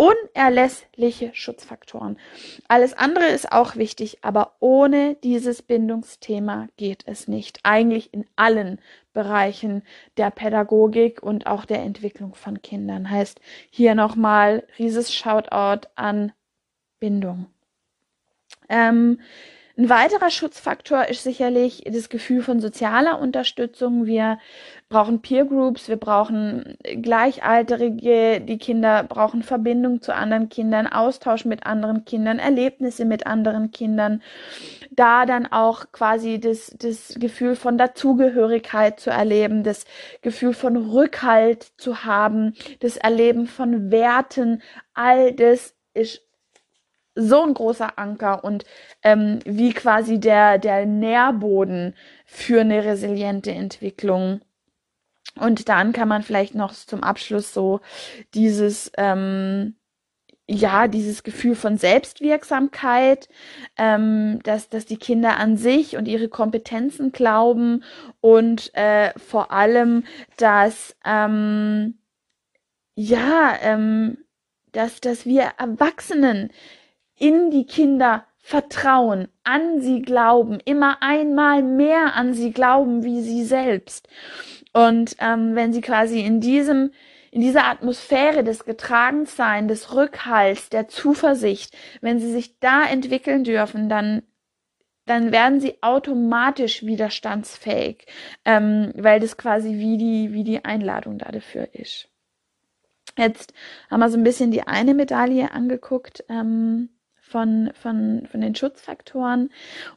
unerlässliche 0.00 1.30
Schutzfaktoren. 1.34 2.18
Alles 2.68 2.94
andere 2.94 3.26
ist 3.26 3.52
auch 3.52 3.76
wichtig, 3.76 4.18
aber 4.22 4.56
ohne 4.58 5.16
dieses 5.16 5.60
Bindungsthema 5.60 6.68
geht 6.78 7.02
es 7.04 7.28
nicht. 7.28 7.60
Eigentlich 7.64 8.14
in 8.14 8.24
allen 8.34 8.80
Bereichen 9.12 9.82
der 10.16 10.30
Pädagogik 10.30 11.22
und 11.22 11.46
auch 11.46 11.66
der 11.66 11.82
Entwicklung 11.82 12.34
von 12.34 12.62
Kindern. 12.62 13.10
Heißt 13.10 13.42
hier 13.68 13.94
nochmal 13.94 14.66
rieses 14.78 15.14
Shoutout 15.14 15.86
an 15.96 16.32
Bindung. 16.98 17.46
Ähm, 18.70 19.20
Ein 19.80 19.88
weiterer 19.88 20.28
Schutzfaktor 20.28 21.06
ist 21.06 21.22
sicherlich 21.22 21.84
das 21.90 22.10
Gefühl 22.10 22.42
von 22.42 22.60
sozialer 22.60 23.18
Unterstützung. 23.18 24.04
Wir 24.04 24.38
brauchen 24.90 25.22
Peer 25.22 25.46
Groups, 25.46 25.88
wir 25.88 25.96
brauchen 25.96 26.76
Gleichalterige, 26.82 28.42
die 28.42 28.58
Kinder 28.58 29.04
brauchen 29.04 29.42
Verbindung 29.42 30.02
zu 30.02 30.14
anderen 30.14 30.50
Kindern, 30.50 30.86
Austausch 30.86 31.46
mit 31.46 31.64
anderen 31.64 32.04
Kindern, 32.04 32.38
Erlebnisse 32.38 33.06
mit 33.06 33.26
anderen 33.26 33.70
Kindern. 33.70 34.20
Da 34.90 35.24
dann 35.24 35.46
auch 35.46 35.86
quasi 35.92 36.38
das, 36.38 36.76
das 36.78 37.14
Gefühl 37.18 37.56
von 37.56 37.78
Dazugehörigkeit 37.78 39.00
zu 39.00 39.08
erleben, 39.08 39.64
das 39.64 39.86
Gefühl 40.20 40.52
von 40.52 40.76
Rückhalt 40.76 41.72
zu 41.78 42.04
haben, 42.04 42.54
das 42.80 42.98
Erleben 42.98 43.46
von 43.46 43.90
Werten, 43.90 44.60
all 44.92 45.32
das 45.32 45.74
ist 45.94 46.20
so 47.20 47.42
ein 47.42 47.54
großer 47.54 47.98
Anker 47.98 48.44
und 48.44 48.64
ähm, 49.02 49.40
wie 49.44 49.72
quasi 49.72 50.18
der, 50.18 50.58
der 50.58 50.86
Nährboden 50.86 51.94
für 52.26 52.60
eine 52.62 52.84
resiliente 52.84 53.52
Entwicklung. 53.52 54.40
Und 55.36 55.68
dann 55.68 55.92
kann 55.92 56.08
man 56.08 56.22
vielleicht 56.22 56.54
noch 56.54 56.72
zum 56.72 57.02
Abschluss 57.02 57.52
so 57.54 57.80
dieses, 58.34 58.90
ähm, 58.96 59.76
ja, 60.48 60.88
dieses 60.88 61.22
Gefühl 61.22 61.54
von 61.54 61.76
Selbstwirksamkeit, 61.78 63.28
ähm, 63.76 64.40
dass, 64.42 64.68
dass 64.68 64.84
die 64.84 64.96
Kinder 64.96 65.36
an 65.36 65.56
sich 65.56 65.96
und 65.96 66.08
ihre 66.08 66.28
Kompetenzen 66.28 67.12
glauben 67.12 67.84
und 68.20 68.74
äh, 68.74 69.12
vor 69.16 69.52
allem, 69.52 70.04
dass, 70.38 70.96
ähm, 71.04 71.98
ja, 72.96 73.56
ähm, 73.62 74.18
dass, 74.72 75.00
dass 75.00 75.24
wir 75.24 75.52
Erwachsenen 75.58 76.50
in 77.20 77.52
die 77.52 77.66
Kinder 77.66 78.24
vertrauen, 78.38 79.28
an 79.44 79.80
sie 79.80 80.02
glauben, 80.02 80.58
immer 80.64 81.02
einmal 81.02 81.62
mehr 81.62 82.16
an 82.16 82.34
sie 82.34 82.50
glauben 82.50 83.04
wie 83.04 83.20
sie 83.20 83.44
selbst. 83.44 84.08
Und 84.72 85.14
ähm, 85.20 85.54
wenn 85.54 85.72
sie 85.72 85.80
quasi 85.80 86.20
in 86.20 86.40
diesem 86.40 86.90
in 87.32 87.42
dieser 87.42 87.66
Atmosphäre 87.66 88.42
des 88.42 88.64
Getragensein, 88.64 89.68
des 89.68 89.94
Rückhalts, 89.94 90.68
der 90.68 90.88
Zuversicht, 90.88 91.76
wenn 92.00 92.18
sie 92.18 92.32
sich 92.32 92.58
da 92.58 92.82
entwickeln 92.82 93.44
dürfen, 93.44 93.88
dann 93.88 94.22
dann 95.06 95.32
werden 95.32 95.60
sie 95.60 95.82
automatisch 95.82 96.84
widerstandsfähig, 96.84 98.06
ähm, 98.44 98.92
weil 98.94 99.18
das 99.18 99.36
quasi 99.36 99.78
wie 99.78 99.96
die, 99.96 100.32
wie 100.32 100.44
die 100.44 100.64
Einladung 100.64 101.18
da 101.18 101.32
dafür 101.32 101.68
ist. 101.74 102.08
Jetzt 103.18 103.52
haben 103.90 104.00
wir 104.00 104.08
so 104.08 104.16
ein 104.16 104.24
bisschen 104.24 104.52
die 104.52 104.62
eine 104.62 104.94
Medaille 104.94 105.50
angeguckt, 105.50 106.24
ähm, 106.28 106.90
von, 107.30 107.70
von, 107.74 108.26
von 108.30 108.40
den 108.40 108.54
Schutzfaktoren. 108.54 109.50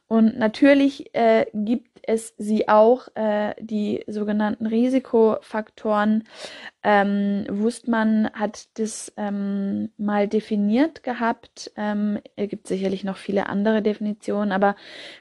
Und 0.07 0.37
natürlich 0.37 1.13
äh, 1.15 1.47
gibt 1.53 1.99
es 2.03 2.35
sie 2.37 2.69
auch, 2.69 3.07
äh, 3.15 3.55
die 3.59 4.03
sogenannten 4.07 4.67
Risikofaktoren. 4.67 6.25
Ähm, 6.83 7.45
Wustmann 7.49 8.29
hat 8.33 8.67
das 8.77 9.11
ähm, 9.17 9.89
mal 9.97 10.27
definiert 10.27 11.01
gehabt. 11.01 11.71
Ähm, 11.75 12.19
es 12.35 12.49
gibt 12.49 12.67
sicherlich 12.67 13.03
noch 13.03 13.17
viele 13.17 13.47
andere 13.47 13.81
Definitionen, 13.81 14.51
aber 14.51 14.75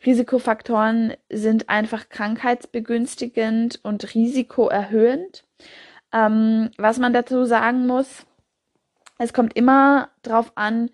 Risikofaktoren 0.05 1.15
sind 1.31 1.71
einfach 1.71 2.11
krankheitsbegünstigend 2.11 3.81
und 3.83 4.15
risikoerhöhend. 4.15 5.45
Ähm, 6.13 6.71
was 6.77 6.99
man 6.99 7.15
dazu 7.15 7.47
sagen 7.47 7.87
muss, 7.87 8.27
es 9.19 9.33
kommt 9.33 9.57
immer 9.57 10.11
darauf 10.23 10.53
an, 10.57 10.91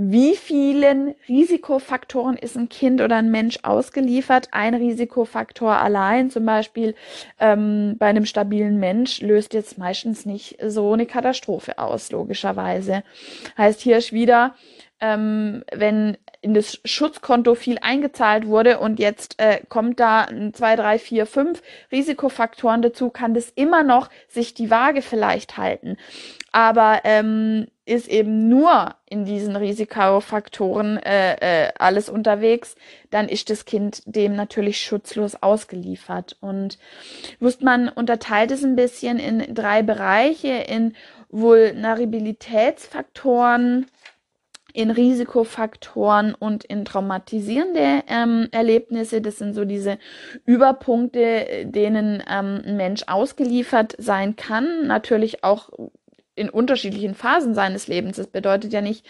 wie 0.00 0.36
vielen 0.36 1.16
Risikofaktoren 1.28 2.36
ist 2.36 2.56
ein 2.56 2.68
Kind 2.68 3.00
oder 3.00 3.16
ein 3.16 3.32
Mensch 3.32 3.58
ausgeliefert. 3.64 4.46
Ein 4.52 4.74
Risikofaktor 4.74 5.72
allein, 5.72 6.30
zum 6.30 6.46
Beispiel 6.46 6.94
ähm, 7.40 7.96
bei 7.98 8.06
einem 8.06 8.24
stabilen 8.24 8.78
Mensch, 8.78 9.20
löst 9.22 9.54
jetzt 9.54 9.76
meistens 9.76 10.24
nicht 10.24 10.56
so 10.64 10.92
eine 10.92 11.04
Katastrophe 11.04 11.80
aus, 11.80 12.12
logischerweise. 12.12 13.02
Heißt 13.56 13.80
hier 13.80 13.98
ist 13.98 14.12
wieder, 14.12 14.54
ähm, 15.00 15.64
wenn 15.72 16.16
in 16.40 16.54
das 16.54 16.78
Schutzkonto 16.84 17.56
viel 17.56 17.78
eingezahlt 17.80 18.46
wurde 18.46 18.78
und 18.78 19.00
jetzt 19.00 19.40
äh, 19.40 19.60
kommt 19.68 19.98
da 19.98 20.28
zwei, 20.52 20.76
drei, 20.76 21.00
vier, 21.00 21.26
fünf 21.26 21.60
Risikofaktoren 21.90 22.82
dazu, 22.82 23.10
kann 23.10 23.34
das 23.34 23.50
immer 23.50 23.82
noch 23.82 24.10
sich 24.28 24.54
die 24.54 24.70
Waage 24.70 25.02
vielleicht 25.02 25.56
halten. 25.56 25.96
Aber 26.58 27.02
ähm, 27.04 27.68
ist 27.86 28.08
eben 28.08 28.48
nur 28.48 28.96
in 29.08 29.24
diesen 29.24 29.54
Risikofaktoren 29.54 30.96
äh, 30.96 31.66
äh, 31.66 31.72
alles 31.78 32.08
unterwegs, 32.08 32.74
dann 33.10 33.28
ist 33.28 33.48
das 33.48 33.64
Kind 33.64 34.02
dem 34.06 34.34
natürlich 34.34 34.80
schutzlos 34.80 35.40
ausgeliefert. 35.40 36.36
Und 36.40 36.80
man 37.62 37.88
unterteilt 37.88 38.50
es 38.50 38.64
ein 38.64 38.74
bisschen 38.74 39.20
in 39.20 39.54
drei 39.54 39.84
Bereiche, 39.84 40.48
in 40.48 40.96
Vulnerabilitätsfaktoren, 41.28 43.86
in 44.72 44.90
Risikofaktoren 44.90 46.34
und 46.34 46.64
in 46.64 46.84
traumatisierende 46.84 48.02
ähm, 48.08 48.48
Erlebnisse. 48.50 49.20
Das 49.20 49.38
sind 49.38 49.54
so 49.54 49.64
diese 49.64 49.96
Überpunkte, 50.44 51.66
denen 51.66 52.20
ähm, 52.28 52.62
ein 52.66 52.76
Mensch 52.76 53.04
ausgeliefert 53.06 53.94
sein 53.98 54.34
kann. 54.34 54.88
Natürlich 54.88 55.44
auch 55.44 55.70
in 56.38 56.48
unterschiedlichen 56.48 57.14
Phasen 57.14 57.54
seines 57.54 57.88
Lebens. 57.88 58.16
Das 58.16 58.28
bedeutet 58.28 58.72
ja 58.72 58.80
nicht, 58.80 59.04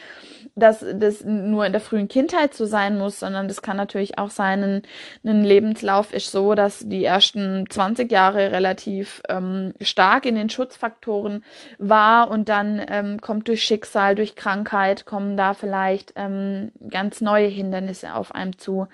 dass 0.55 0.85
das 0.95 1.25
nur 1.25 1.67
in 1.67 1.73
der 1.73 1.81
frühen 1.81 2.09
Kindheit 2.09 2.55
so 2.55 2.65
sein 2.65 2.99
muss, 2.99 3.21
sondern 3.21 3.49
das 3.49 3.63
kann 3.63 3.77
natürlich 3.77 4.19
auch 4.19 4.31
sein, 4.31 4.83
ein, 5.25 5.45
Lebenslauf 5.45 6.13
ist 6.13 6.33
so, 6.33 6.55
dass 6.55 6.89
die 6.89 7.05
ersten 7.05 7.67
20 7.69 8.11
Jahre 8.11 8.51
relativ 8.51 9.23
ähm, 9.29 9.73
stark 9.81 10.27
in 10.27 10.35
den 10.35 10.51
Schutzfaktoren 10.51 11.45
war 11.79 12.31
und 12.31 12.49
dann 12.49 12.85
ähm, 12.89 13.21
kommt 13.21 13.49
durch 13.49 13.63
Schicksal, 13.63 14.15
durch 14.15 14.35
Krankheit, 14.35 15.05
kommen 15.05 15.37
da 15.37 15.55
vielleicht 15.55 16.15
ähm, 16.17 16.73
ganz 16.91 17.21
neue 17.21 17.49
Hindernisse 17.49 18.15
auf 18.15 18.35
einem 18.35 18.59
zu. 18.59 18.89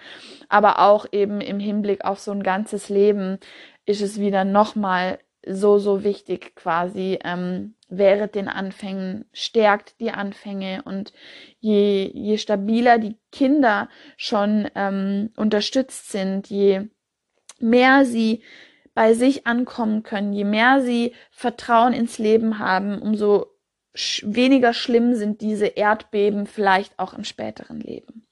Aber 0.49 0.81
auch 0.81 1.07
eben 1.13 1.41
im 1.41 1.61
Hinblick 1.61 2.05
auf 2.05 2.19
so 2.19 2.33
ein 2.33 2.43
ganzes 2.43 2.89
Leben 2.89 3.39
ist 3.87 4.03
es 4.03 4.19
wieder 4.19 4.45
nochmal 4.45 5.19
so, 5.47 5.79
so 5.79 6.05
wichtig 6.05 6.55
quasi, 6.57 7.19
ähm, 7.23 7.74
während 7.89 8.35
den 8.35 8.49
Anfängen, 8.49 9.27
stärkt 9.33 10.01
die 10.01 10.11
Anfänge 10.11 10.83
und 10.85 11.13
je, 11.61 12.11
je 12.13 12.39
stabiler 12.39 12.99
die 12.99 13.17
Kinder 13.33 13.89
schon 14.17 14.69
ähm, 14.75 15.31
unterstützt 15.37 16.11
sind, 16.11 16.49
je 16.49 16.89
mehr 17.61 18.05
sie 18.05 18.43
bei 18.95 19.15
sich 19.15 19.47
ankommen 19.47 20.03
können, 20.03 20.33
je 20.33 20.45
mehr 20.45 20.81
sie 20.81 21.15
Vertrauen 21.31 21.93
ins 21.93 22.19
Leben 22.19 22.59
haben, 22.59 23.01
umso 23.01 23.47
sch 23.95 24.25
weniger 24.27 24.73
schlimm 24.73 25.15
sind 25.15 25.41
diese 25.41 25.67
Erdbeben 25.67 26.47
vielleicht 26.47 26.99
auch 26.99 27.15
im 27.15 27.25
späteren 27.25 27.81
Leben. 27.81 28.27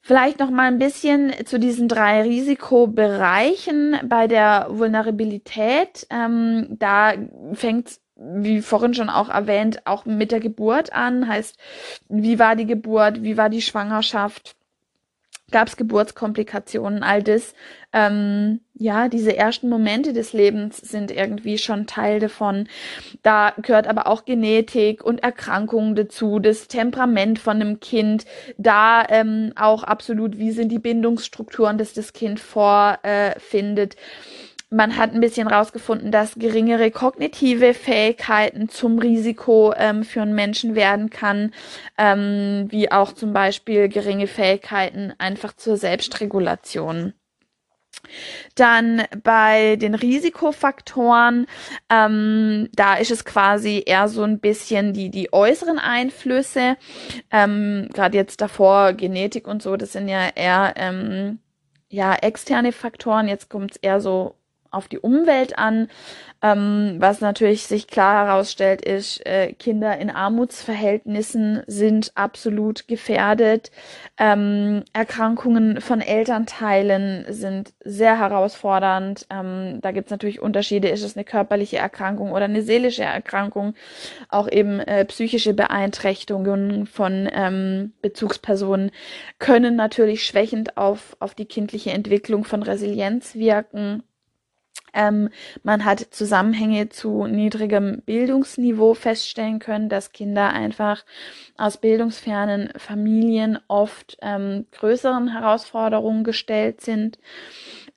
Vielleicht 0.00 0.38
noch 0.38 0.50
mal 0.50 0.68
ein 0.68 0.78
bisschen 0.78 1.34
zu 1.44 1.58
diesen 1.58 1.86
drei 1.86 2.22
Risikobereichen 2.22 3.98
bei 4.04 4.26
der 4.26 4.68
Vulnerabilität. 4.70 6.06
Ähm, 6.08 6.76
da 6.78 7.12
fängt 7.52 7.98
wie 8.18 8.60
vorhin 8.62 8.94
schon 8.94 9.10
auch 9.10 9.28
erwähnt, 9.28 9.86
auch 9.86 10.04
mit 10.04 10.32
der 10.32 10.40
Geburt 10.40 10.92
an. 10.92 11.28
Heißt, 11.28 11.56
wie 12.08 12.38
war 12.38 12.56
die 12.56 12.66
Geburt, 12.66 13.22
wie 13.22 13.36
war 13.36 13.48
die 13.48 13.62
Schwangerschaft, 13.62 14.56
gab 15.50 15.68
es 15.68 15.76
Geburtskomplikationen, 15.76 17.02
all 17.02 17.22
das. 17.22 17.54
Ähm, 17.92 18.60
ja, 18.74 19.08
diese 19.08 19.34
ersten 19.36 19.68
Momente 19.68 20.12
des 20.12 20.32
Lebens 20.34 20.76
sind 20.76 21.10
irgendwie 21.10 21.56
schon 21.56 21.86
Teil 21.86 22.20
davon. 22.20 22.68
Da 23.22 23.54
gehört 23.62 23.86
aber 23.86 24.06
auch 24.08 24.24
Genetik 24.26 25.02
und 25.02 25.22
Erkrankungen 25.22 25.94
dazu, 25.94 26.38
das 26.38 26.68
Temperament 26.68 27.38
von 27.38 27.56
einem 27.56 27.80
Kind, 27.80 28.26
da 28.58 29.04
ähm, 29.08 29.52
auch 29.56 29.84
absolut, 29.84 30.38
wie 30.38 30.50
sind 30.50 30.70
die 30.70 30.78
Bindungsstrukturen, 30.78 31.78
dass 31.78 31.94
das 31.94 32.12
Kind 32.12 32.40
vorfindet. 32.40 33.94
Äh, 33.94 33.98
man 34.70 34.96
hat 34.96 35.14
ein 35.14 35.20
bisschen 35.20 35.48
rausgefunden, 35.48 36.12
dass 36.12 36.34
geringere 36.34 36.90
kognitive 36.90 37.72
Fähigkeiten 37.72 38.68
zum 38.68 38.98
Risiko 38.98 39.72
ähm, 39.76 40.04
für 40.04 40.22
einen 40.22 40.34
Menschen 40.34 40.74
werden 40.74 41.08
kann, 41.10 41.52
ähm, 41.96 42.66
wie 42.68 42.90
auch 42.92 43.12
zum 43.12 43.32
Beispiel 43.32 43.88
geringe 43.88 44.26
Fähigkeiten 44.26 45.14
einfach 45.18 45.54
zur 45.54 45.76
Selbstregulation. 45.76 47.14
Dann 48.54 49.04
bei 49.22 49.76
den 49.76 49.94
Risikofaktoren, 49.94 51.46
ähm, 51.90 52.68
da 52.74 52.94
ist 52.94 53.10
es 53.10 53.24
quasi 53.24 53.82
eher 53.86 54.08
so 54.08 54.22
ein 54.22 54.38
bisschen 54.38 54.92
die, 54.92 55.10
die 55.10 55.32
äußeren 55.32 55.78
Einflüsse. 55.78 56.76
Ähm, 57.30 57.88
Gerade 57.92 58.16
jetzt 58.16 58.40
davor 58.40 58.92
Genetik 58.92 59.48
und 59.48 59.62
so, 59.62 59.76
das 59.76 59.92
sind 59.92 60.08
ja 60.08 60.28
eher 60.34 60.74
ähm, 60.76 61.40
ja 61.88 62.14
externe 62.14 62.72
Faktoren. 62.72 63.28
Jetzt 63.28 63.48
kommt 63.48 63.72
es 63.72 63.76
eher 63.78 64.00
so 64.00 64.37
auf 64.70 64.88
die 64.88 64.98
Umwelt 64.98 65.58
an. 65.58 65.88
Ähm, 66.40 66.96
was 66.98 67.20
natürlich 67.20 67.66
sich 67.66 67.88
klar 67.88 68.26
herausstellt, 68.26 68.82
ist, 68.82 69.26
äh, 69.26 69.52
Kinder 69.54 69.98
in 69.98 70.08
Armutsverhältnissen 70.08 71.64
sind 71.66 72.12
absolut 72.14 72.86
gefährdet. 72.86 73.72
Ähm, 74.18 74.84
Erkrankungen 74.92 75.80
von 75.80 76.00
Elternteilen 76.00 77.26
sind 77.28 77.72
sehr 77.84 78.20
herausfordernd. 78.20 79.26
Ähm, 79.30 79.80
da 79.82 79.90
gibt 79.90 80.06
es 80.06 80.10
natürlich 80.12 80.40
Unterschiede. 80.40 80.88
Ist 80.88 81.02
es 81.02 81.16
eine 81.16 81.24
körperliche 81.24 81.78
Erkrankung 81.78 82.30
oder 82.30 82.44
eine 82.44 82.62
seelische 82.62 83.02
Erkrankung? 83.02 83.74
Auch 84.28 84.48
eben 84.48 84.78
äh, 84.78 85.04
psychische 85.06 85.54
Beeinträchtigungen 85.54 86.86
von 86.86 87.28
ähm, 87.32 87.94
Bezugspersonen 88.00 88.92
können 89.40 89.74
natürlich 89.74 90.24
schwächend 90.24 90.76
auf, 90.76 91.16
auf 91.18 91.34
die 91.34 91.46
kindliche 91.46 91.90
Entwicklung 91.90 92.44
von 92.44 92.62
Resilienz 92.62 93.34
wirken. 93.34 94.04
Ähm, 94.94 95.30
man 95.62 95.84
hat 95.84 96.00
Zusammenhänge 96.00 96.88
zu 96.88 97.26
niedrigem 97.26 98.02
Bildungsniveau 98.04 98.94
feststellen 98.94 99.58
können, 99.58 99.88
dass 99.88 100.12
Kinder 100.12 100.50
einfach 100.50 101.04
aus 101.56 101.78
bildungsfernen 101.78 102.72
Familien 102.76 103.58
oft 103.68 104.16
ähm, 104.22 104.66
größeren 104.72 105.28
Herausforderungen 105.32 106.24
gestellt 106.24 106.80
sind. 106.80 107.18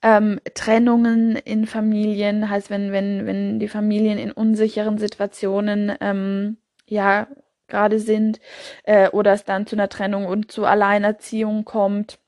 Ähm, 0.01 0.39
Trennungen 0.55 1.35
in 1.35 1.67
Familien, 1.67 2.49
heißt, 2.49 2.69
wenn, 2.69 2.91
wenn, 2.91 3.25
wenn 3.27 3.59
die 3.59 3.67
Familien 3.67 4.17
in 4.17 4.31
unsicheren 4.31 4.97
Situationen 4.97 5.93
ähm, 6.01 6.57
ja 6.87 7.27
gerade 7.67 7.99
sind 7.99 8.39
äh, 8.83 9.09
oder 9.09 9.33
es 9.33 9.45
dann 9.45 9.65
zu 9.65 9.75
einer 9.75 9.89
Trennung 9.89 10.25
und 10.25 10.51
zu 10.51 10.65
Alleinerziehung 10.65 11.65
kommt 11.65 12.19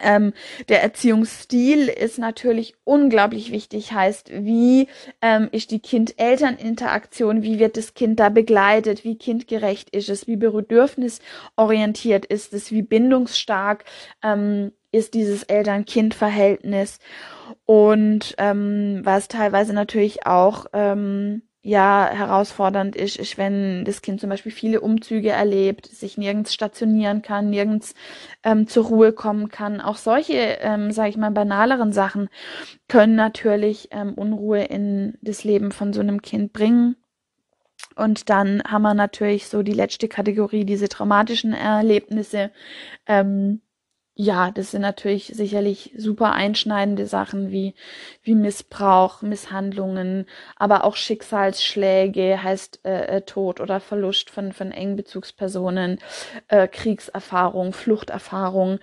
ähm, 0.00 0.32
der 0.68 0.82
Erziehungsstil 0.82 1.88
ist 1.88 2.18
natürlich 2.18 2.74
unglaublich 2.84 3.52
wichtig, 3.52 3.92
heißt, 3.92 4.30
wie 4.32 4.88
ähm, 5.22 5.48
ist 5.52 5.70
die 5.70 5.78
Kind-Eltern-Interaktion, 5.78 7.42
wie 7.42 7.58
wird 7.58 7.76
das 7.76 7.94
Kind 7.94 8.18
da 8.20 8.28
begleitet, 8.28 9.04
wie 9.04 9.16
kindgerecht 9.16 9.90
ist 9.90 10.08
es, 10.08 10.26
wie 10.26 10.36
bedürfnisorientiert 10.36 12.26
ist 12.26 12.52
es, 12.52 12.72
wie 12.72 12.82
bindungsstark 12.82 13.84
ähm, 14.22 14.72
ist 14.90 15.14
dieses 15.14 15.42
Eltern-Kind-Verhältnis. 15.44 16.98
Und 17.66 18.34
ähm, 18.38 19.00
was 19.02 19.28
teilweise 19.28 19.72
natürlich 19.74 20.26
auch 20.26 20.66
ähm, 20.72 21.42
ja 21.64 22.10
herausfordernd 22.12 22.94
ist, 22.94 23.16
ist, 23.16 23.38
wenn 23.38 23.86
das 23.86 24.02
Kind 24.02 24.20
zum 24.20 24.28
Beispiel 24.28 24.52
viele 24.52 24.82
Umzüge 24.82 25.30
erlebt, 25.30 25.86
sich 25.86 26.18
nirgends 26.18 26.52
stationieren 26.52 27.22
kann, 27.22 27.48
nirgends 27.48 27.94
ähm, 28.42 28.68
zur 28.68 28.84
Ruhe 28.84 29.12
kommen 29.12 29.48
kann. 29.48 29.80
Auch 29.80 29.96
solche, 29.96 30.58
ähm, 30.60 30.92
sage 30.92 31.08
ich 31.08 31.16
mal, 31.16 31.30
banaleren 31.30 31.92
Sachen 31.92 32.28
können 32.86 33.16
natürlich 33.16 33.88
ähm, 33.92 34.12
Unruhe 34.12 34.62
in 34.64 35.16
das 35.22 35.42
Leben 35.42 35.72
von 35.72 35.94
so 35.94 36.00
einem 36.00 36.20
Kind 36.20 36.52
bringen. 36.52 36.96
Und 37.96 38.28
dann 38.28 38.62
haben 38.64 38.82
wir 38.82 38.94
natürlich 38.94 39.48
so 39.48 39.62
die 39.62 39.72
letzte 39.72 40.06
Kategorie, 40.06 40.66
diese 40.66 40.90
traumatischen 40.90 41.54
Erlebnisse, 41.54 42.50
ähm, 43.06 43.62
ja, 44.16 44.52
das 44.52 44.70
sind 44.70 44.82
natürlich 44.82 45.26
sicherlich 45.34 45.92
super 45.96 46.32
einschneidende 46.32 47.06
Sachen 47.06 47.50
wie, 47.50 47.74
wie 48.22 48.36
Missbrauch, 48.36 49.22
Misshandlungen, 49.22 50.26
aber 50.54 50.84
auch 50.84 50.94
Schicksalsschläge, 50.94 52.40
heißt 52.40 52.84
äh, 52.84 53.16
äh, 53.16 53.20
Tod 53.22 53.60
oder 53.60 53.80
Verlust 53.80 54.30
von, 54.30 54.52
von 54.52 54.70
engen 54.70 54.94
Bezugspersonen, 54.94 55.98
äh, 56.46 56.68
Kriegserfahrung, 56.68 57.72
Fluchterfahrung. 57.72 58.78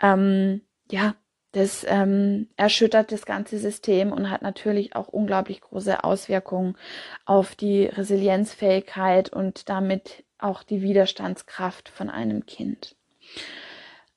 Ähm, 0.00 0.60
ja, 0.90 1.16
das 1.52 1.84
ähm, 1.88 2.48
erschüttert 2.56 3.10
das 3.10 3.26
ganze 3.26 3.58
System 3.58 4.12
und 4.12 4.30
hat 4.30 4.42
natürlich 4.42 4.94
auch 4.94 5.08
unglaublich 5.08 5.60
große 5.60 6.04
Auswirkungen 6.04 6.76
auf 7.24 7.56
die 7.56 7.86
Resilienzfähigkeit 7.86 9.32
und 9.32 9.68
damit 9.68 10.24
auch 10.38 10.62
die 10.62 10.82
Widerstandskraft 10.82 11.88
von 11.88 12.10
einem 12.10 12.46
Kind. 12.46 12.94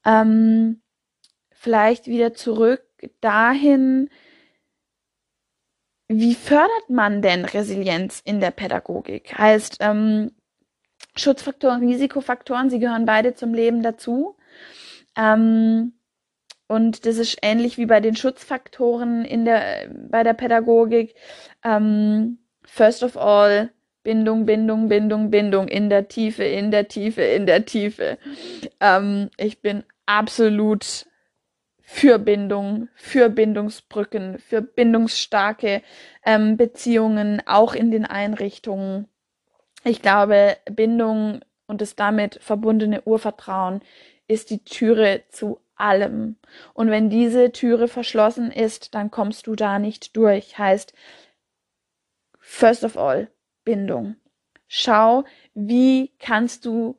Ähm, 0.05 0.81
vielleicht 1.51 2.07
wieder 2.07 2.33
zurück 2.33 2.83
dahin, 3.19 4.09
wie 6.07 6.35
fördert 6.35 6.89
man 6.89 7.21
denn 7.21 7.45
Resilienz 7.45 8.21
in 8.23 8.41
der 8.41 8.51
Pädagogik? 8.51 9.37
Heißt, 9.37 9.77
ähm, 9.79 10.31
Schutzfaktoren, 11.15 11.87
Risikofaktoren, 11.87 12.69
sie 12.69 12.79
gehören 12.79 13.05
beide 13.05 13.33
zum 13.33 13.53
Leben 13.53 13.81
dazu. 13.81 14.35
Ähm, 15.15 15.93
und 16.67 17.05
das 17.05 17.17
ist 17.17 17.37
ähnlich 17.41 17.77
wie 17.77 17.85
bei 17.85 17.99
den 17.99 18.15
Schutzfaktoren 18.15 19.25
in 19.25 19.45
der, 19.45 19.89
bei 20.09 20.23
der 20.23 20.33
Pädagogik. 20.33 21.15
Ähm, 21.63 22.39
first 22.63 23.03
of 23.03 23.17
all, 23.17 23.71
Bindung, 24.03 24.45
Bindung, 24.45 24.89
Bindung, 24.89 25.29
Bindung 25.29 25.67
in 25.67 25.89
der 25.89 26.07
Tiefe, 26.07 26.43
in 26.43 26.71
der 26.71 26.87
Tiefe, 26.87 27.21
in 27.21 27.45
der 27.45 27.65
Tiefe. 27.65 28.17
Ähm, 28.79 29.29
ich 29.37 29.61
bin 29.61 29.83
absolut 30.05 31.05
für 31.81 32.19
Bindung, 32.19 32.87
für 32.95 33.29
Bindungsbrücken, 33.29 34.39
für 34.39 34.61
bindungsstarke 34.61 35.81
ähm, 36.25 36.57
Beziehungen, 36.57 37.41
auch 37.45 37.73
in 37.73 37.91
den 37.91 38.05
Einrichtungen. 38.05 39.07
Ich 39.83 40.01
glaube, 40.01 40.57
Bindung 40.71 41.41
und 41.67 41.81
das 41.81 41.95
damit 41.95 42.39
verbundene 42.41 43.01
Urvertrauen 43.03 43.81
ist 44.27 44.49
die 44.49 44.63
Türe 44.63 45.23
zu 45.29 45.59
allem. 45.75 46.37
Und 46.73 46.89
wenn 46.89 47.09
diese 47.09 47.51
Türe 47.51 47.87
verschlossen 47.87 48.51
ist, 48.51 48.95
dann 48.95 49.11
kommst 49.11 49.47
du 49.47 49.55
da 49.55 49.77
nicht 49.77 50.15
durch. 50.15 50.57
Heißt, 50.57 50.93
first 52.39 52.83
of 52.83 52.97
all, 52.97 53.29
Bindung. 53.63 54.15
Schau, 54.67 55.25
wie 55.53 56.11
kannst 56.19 56.65
du 56.65 56.97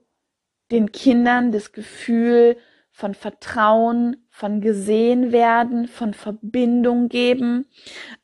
den 0.71 0.91
Kindern 0.93 1.53
das 1.53 1.73
Gefühl 1.73 2.57
von 2.91 3.15
Vertrauen, 3.15 4.17
von 4.29 4.61
gesehen 4.61 5.33
werden, 5.33 5.89
von 5.89 6.15
Verbindung 6.15 7.09
geben. 7.09 7.67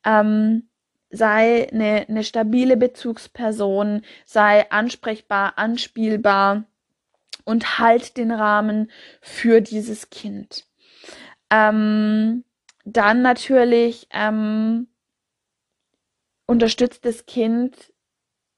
Ähm, 0.05 0.69
sei 1.11 1.69
eine, 1.73 2.07
eine 2.09 2.23
stabile 2.23 2.77
Bezugsperson, 2.77 4.03
sei 4.27 4.71
ansprechbar, 4.71 5.57
anspielbar 5.57 6.65
und 7.45 7.79
halt 7.79 8.19
den 8.19 8.31
Rahmen 8.31 8.91
für 9.23 9.63
dieses 9.63 10.11
Kind. 10.11 10.67
Ähm, 11.51 12.45
dann 12.85 13.23
natürlich 13.23 14.07
ähm, 14.11 14.89
unterstützt 16.47 17.07
das 17.07 17.25
Kind 17.25 17.93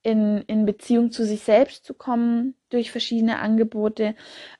in, 0.02 0.38
in 0.46 0.64
Beziehung 0.64 1.10
zu 1.10 1.24
sich 1.24 1.42
selbst 1.42 1.84
zu 1.84 1.94
kommen 1.94 2.54
durch 2.70 2.90
verschiedene 2.90 3.38
Angebote, 3.38 4.14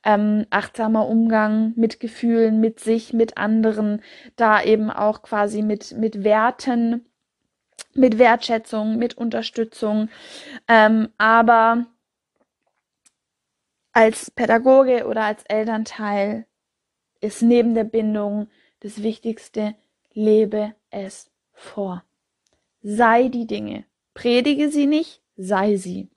ähm, 0.05 0.47
achtsamer 0.51 1.09
Umgang 1.09 1.73
mit 1.77 2.01
Gefühlen, 2.01 2.61
mit 2.61 2.81
sich, 2.81 3.13
mit 3.13 3.39
anderen, 3.39 4.03
da 4.37 4.63
eben 4.63 4.91
auch 4.91 5.23
quasi 5.23 5.63
mit, 5.63 5.93
mit 5.93 6.25
Werten, 6.25 7.07
mit 7.95 8.19
Wertschätzung, 8.19 8.99
mit 8.99 9.17
Unterstützung, 9.17 10.11
ähm, 10.69 11.09
aber 11.17 11.87
als 13.93 14.31
Pädagoge 14.31 15.07
oder 15.07 15.25
als 15.25 15.43
Elternteil 15.45 16.47
ist 17.21 17.43
neben 17.43 17.75
der 17.75 17.85
Bindung 17.85 18.49
das 18.81 19.03
Wichtigste, 19.03 19.75
lebe 20.13 20.75
es 20.91 21.31
vor. 21.53 22.05
Sei 22.83 23.29
die 23.29 23.47
Dinge. 23.47 23.85
Predige 24.15 24.71
sie 24.71 24.87
nicht, 24.87 25.23
sei 25.41 25.77
sie. 25.77 26.09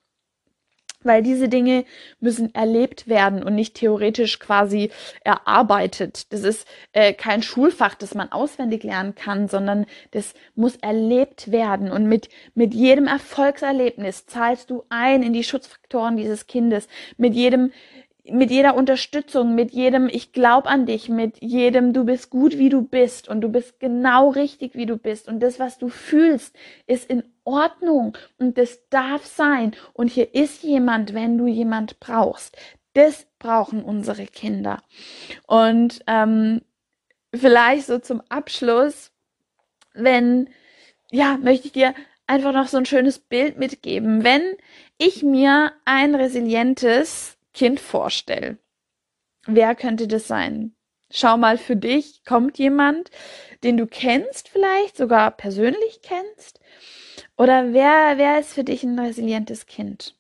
Weil 1.06 1.22
diese 1.22 1.50
Dinge 1.50 1.84
müssen 2.22 2.56
erlebt 2.56 3.08
werden 3.08 3.44
und 3.44 3.56
nicht 3.56 3.76
theoretisch 3.76 4.40
quasi 4.40 4.90
erarbeitet. 5.26 6.32
Das 6.32 6.44
ist 6.44 6.66
äh, 6.94 7.14
kein 7.14 7.44
Schulfach, 7.44 7.96
das 7.96 8.16
man 8.16 8.32
auswendig 8.32 8.84
lernen 8.84 9.14
kann, 9.14 9.50
sondern 9.50 9.86
das 10.12 10.34
muss 10.56 10.78
erlebt 10.78 11.52
werden. 11.52 11.92
Und 11.92 12.08
mit, 12.08 12.30
mit 12.56 12.74
jedem 12.74 13.08
Erfolgserlebnis 13.08 14.28
zahlst 14.28 14.70
du 14.70 14.86
ein 14.88 15.24
in 15.24 15.34
die 15.34 15.44
Schutzfaktoren 15.44 16.16
dieses 16.16 16.48
Kindes. 16.48 16.88
Mit 17.18 17.34
jedem 17.34 17.74
mit 18.26 18.52
jeder 18.52 18.76
Unterstützung, 18.76 19.54
mit 19.54 19.72
jedem 19.72 20.08
ich 20.08 20.32
glaub 20.32 20.66
an 20.66 20.86
dich, 20.86 21.10
mit 21.10 21.42
jedem 21.42 21.92
du 21.92 22.06
bist 22.06 22.30
gut 22.30 22.58
wie 22.58 22.70
du 22.70 22.82
bist 22.82 23.28
und 23.28 23.42
du 23.42 23.50
bist 23.50 23.80
genau 23.80 24.30
richtig 24.30 24.76
wie 24.76 24.86
du 24.86 24.98
bist. 24.98 25.28
Und 25.28 25.42
das 25.42 25.60
was 25.60 25.78
du 25.78 25.90
fühlst 25.90 26.56
ist 26.88 27.10
in 27.10 27.24
Ordnung 27.44 28.18
und 28.38 28.58
das 28.58 28.88
darf 28.90 29.26
sein. 29.26 29.76
Und 29.92 30.10
hier 30.10 30.34
ist 30.34 30.64
jemand, 30.64 31.14
wenn 31.14 31.38
du 31.38 31.48
jemand 31.48 32.00
brauchst. 32.00 32.56
Das 32.94 33.28
brauchen 33.40 33.84
unsere 33.84 34.26
Kinder. 34.26 34.82
Und 35.46 36.02
ähm, 36.08 36.62
vielleicht 37.36 37.88
so 37.88 38.00
zum 38.00 38.22
Abschluss, 38.30 39.12
wenn 39.94 40.50
ja 41.12 41.38
möchte 41.38 41.68
ich 41.68 41.74
dir 41.74 41.94
einfach 42.26 42.54
noch 42.54 42.68
so 42.68 42.78
ein 42.78 42.86
schönes 42.86 43.20
Bild 43.20 43.58
mitgeben, 43.58 44.24
wenn 44.24 44.44
ich 44.98 45.24
mir 45.24 45.74
ein 45.84 46.16
resilientes 46.16 47.38
Kind 47.54 47.80
vorstelle, 47.80 48.58
wer 49.46 49.76
könnte 49.76 50.08
das 50.08 50.28
sein? 50.28 50.76
Schau 51.12 51.38
mal 51.38 51.58
für 51.58 51.76
dich, 51.76 52.24
kommt 52.26 52.58
jemand, 52.58 53.12
den 53.64 53.78
du 53.78 53.86
kennst 53.86 54.50
vielleicht, 54.50 54.98
sogar 54.98 55.32
persönlich 55.32 56.02
kennst? 56.02 56.60
Oder 57.38 57.74
wer, 57.74 58.18
wer 58.18 58.40
ist 58.40 58.54
für 58.54 58.64
dich 58.64 58.84
ein 58.84 58.98
resilientes 58.98 59.68
Kind? 59.68 60.18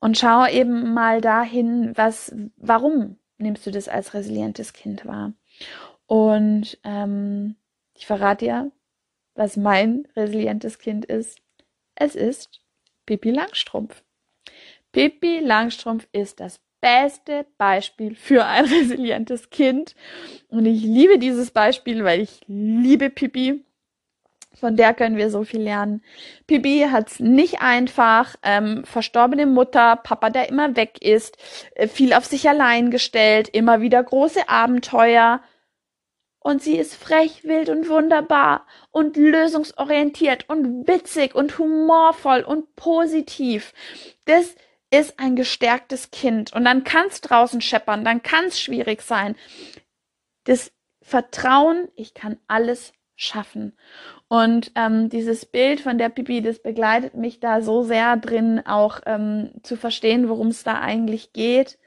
Und 0.00 0.18
schau 0.18 0.46
eben 0.46 0.92
mal 0.92 1.20
dahin, 1.20 1.96
was, 1.96 2.34
warum 2.56 3.18
nimmst 3.38 3.66
du 3.66 3.70
das 3.70 3.88
als 3.88 4.12
resilientes 4.12 4.72
Kind 4.72 5.06
wahr? 5.06 5.32
Und 6.06 6.78
ähm, 6.84 7.56
ich 7.94 8.06
verrate 8.06 8.44
dir, 8.44 8.72
was 9.34 9.56
mein 9.56 10.06
resilientes 10.14 10.78
Kind 10.78 11.04
ist. 11.06 11.40
Es 11.94 12.14
ist 12.14 12.60
Pippi 13.06 13.30
Langstrumpf. 13.30 14.02
Pippi 14.96 15.40
Langstrumpf 15.40 16.08
ist 16.12 16.40
das 16.40 16.58
beste 16.80 17.44
Beispiel 17.58 18.14
für 18.14 18.46
ein 18.46 18.64
resilientes 18.72 19.50
Kind. 19.50 19.94
Und 20.48 20.64
ich 20.64 20.82
liebe 20.82 21.18
dieses 21.18 21.50
Beispiel, 21.50 22.02
weil 22.02 22.22
ich 22.22 22.40
liebe 22.46 23.10
Pippi. 23.10 23.62
Von 24.54 24.74
der 24.74 24.94
können 24.94 25.18
wir 25.18 25.28
so 25.28 25.44
viel 25.44 25.60
lernen. 25.60 26.02
Pippi 26.46 26.86
hat's 26.90 27.20
nicht 27.20 27.60
einfach. 27.60 28.36
Ähm, 28.42 28.84
verstorbene 28.86 29.44
Mutter, 29.44 29.96
Papa, 29.96 30.30
der 30.30 30.48
immer 30.48 30.76
weg 30.76 31.02
ist, 31.02 31.36
äh, 31.74 31.88
viel 31.88 32.14
auf 32.14 32.24
sich 32.24 32.48
allein 32.48 32.90
gestellt, 32.90 33.50
immer 33.50 33.82
wieder 33.82 34.02
große 34.02 34.48
Abenteuer. 34.48 35.42
Und 36.38 36.62
sie 36.62 36.78
ist 36.78 36.94
frech, 36.94 37.44
wild 37.44 37.68
und 37.68 37.90
wunderbar 37.90 38.66
und 38.92 39.18
lösungsorientiert 39.18 40.48
und 40.48 40.88
witzig 40.88 41.34
und 41.34 41.58
humorvoll 41.58 42.40
und 42.40 42.76
positiv. 42.76 43.74
Das 44.24 44.54
ist 44.90 45.18
ein 45.18 45.36
gestärktes 45.36 46.10
Kind. 46.10 46.52
Und 46.52 46.64
dann 46.64 46.84
kann 46.84 47.06
es 47.08 47.20
draußen 47.20 47.60
scheppern, 47.60 48.04
dann 48.04 48.22
kann 48.22 48.46
es 48.46 48.60
schwierig 48.60 49.02
sein. 49.02 49.36
Das 50.44 50.72
Vertrauen, 51.02 51.88
ich 51.94 52.14
kann 52.14 52.38
alles 52.46 52.92
schaffen. 53.16 53.76
Und 54.28 54.72
ähm, 54.74 55.08
dieses 55.08 55.46
Bild 55.46 55.80
von 55.80 55.98
der 55.98 56.08
Pipi, 56.08 56.42
das 56.42 56.60
begleitet 56.60 57.14
mich 57.14 57.40
da 57.40 57.62
so 57.62 57.82
sehr 57.82 58.16
drin, 58.16 58.60
auch 58.66 59.00
ähm, 59.06 59.52
zu 59.62 59.76
verstehen, 59.76 60.28
worum 60.28 60.48
es 60.48 60.64
da 60.64 60.80
eigentlich 60.80 61.32
geht. 61.32 61.78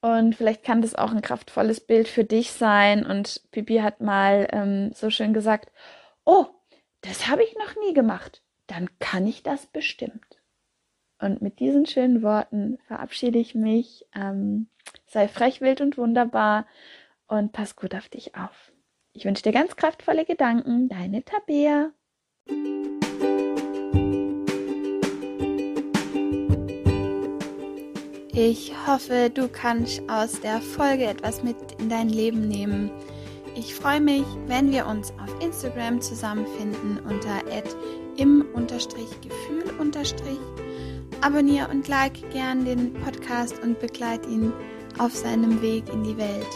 Und 0.00 0.36
vielleicht 0.36 0.62
kann 0.62 0.82
das 0.82 0.94
auch 0.94 1.10
ein 1.10 1.22
kraftvolles 1.22 1.80
Bild 1.80 2.08
für 2.08 2.24
dich 2.24 2.52
sein. 2.52 3.04
Und 3.04 3.42
Pipi 3.50 3.78
hat 3.78 4.00
mal 4.00 4.48
ähm, 4.52 4.92
so 4.94 5.10
schön 5.10 5.32
gesagt, 5.34 5.72
oh, 6.24 6.46
das 7.00 7.28
habe 7.28 7.42
ich 7.42 7.56
noch 7.56 7.74
nie 7.84 7.92
gemacht. 7.92 8.42
Dann 8.66 8.88
kann 8.98 9.26
ich 9.26 9.42
das 9.42 9.66
bestimmt. 9.66 10.25
Und 11.18 11.40
mit 11.40 11.60
diesen 11.60 11.86
schönen 11.86 12.22
Worten 12.22 12.78
verabschiede 12.86 13.38
ich 13.38 13.54
mich. 13.54 14.06
Ähm, 14.14 14.68
sei 15.06 15.28
frech, 15.28 15.60
wild 15.60 15.80
und 15.80 15.96
wunderbar 15.96 16.66
und 17.26 17.52
pass 17.52 17.76
gut 17.76 17.94
auf 17.94 18.08
dich 18.08 18.34
auf. 18.34 18.72
Ich 19.12 19.24
wünsche 19.24 19.42
dir 19.42 19.52
ganz 19.52 19.76
kraftvolle 19.76 20.24
Gedanken, 20.24 20.88
deine 20.88 21.24
Tabea. 21.24 21.90
Ich 28.34 28.74
hoffe, 28.86 29.30
du 29.32 29.48
kannst 29.48 30.02
aus 30.10 30.38
der 30.42 30.60
Folge 30.60 31.06
etwas 31.06 31.42
mit 31.42 31.56
in 31.80 31.88
dein 31.88 32.10
Leben 32.10 32.46
nehmen. 32.46 32.90
Ich 33.54 33.74
freue 33.74 34.02
mich, 34.02 34.24
wenn 34.46 34.70
wir 34.70 34.86
uns 34.86 35.12
auf 35.12 35.42
Instagram 35.42 36.02
zusammenfinden 36.02 36.98
unter 36.98 37.40
im-gefühl. 38.18 39.64
Abonniere 41.20 41.68
und 41.68 41.88
like 41.88 42.30
gern 42.30 42.64
den 42.64 42.92
Podcast 42.94 43.58
und 43.62 43.80
begleite 43.80 44.28
ihn 44.28 44.52
auf 44.98 45.14
seinem 45.14 45.60
Weg 45.62 45.84
in 45.92 46.04
die 46.04 46.16
Welt. 46.16 46.46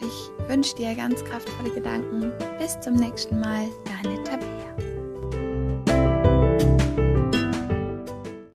Ich 0.00 0.48
wünsche 0.48 0.74
dir 0.76 0.94
ganz 0.94 1.22
kraftvolle 1.24 1.70
Gedanken. 1.70 2.32
Bis 2.58 2.78
zum 2.80 2.94
nächsten 2.94 3.40
Mal, 3.40 3.68
deine 3.84 4.22
Tabea. 4.24 4.59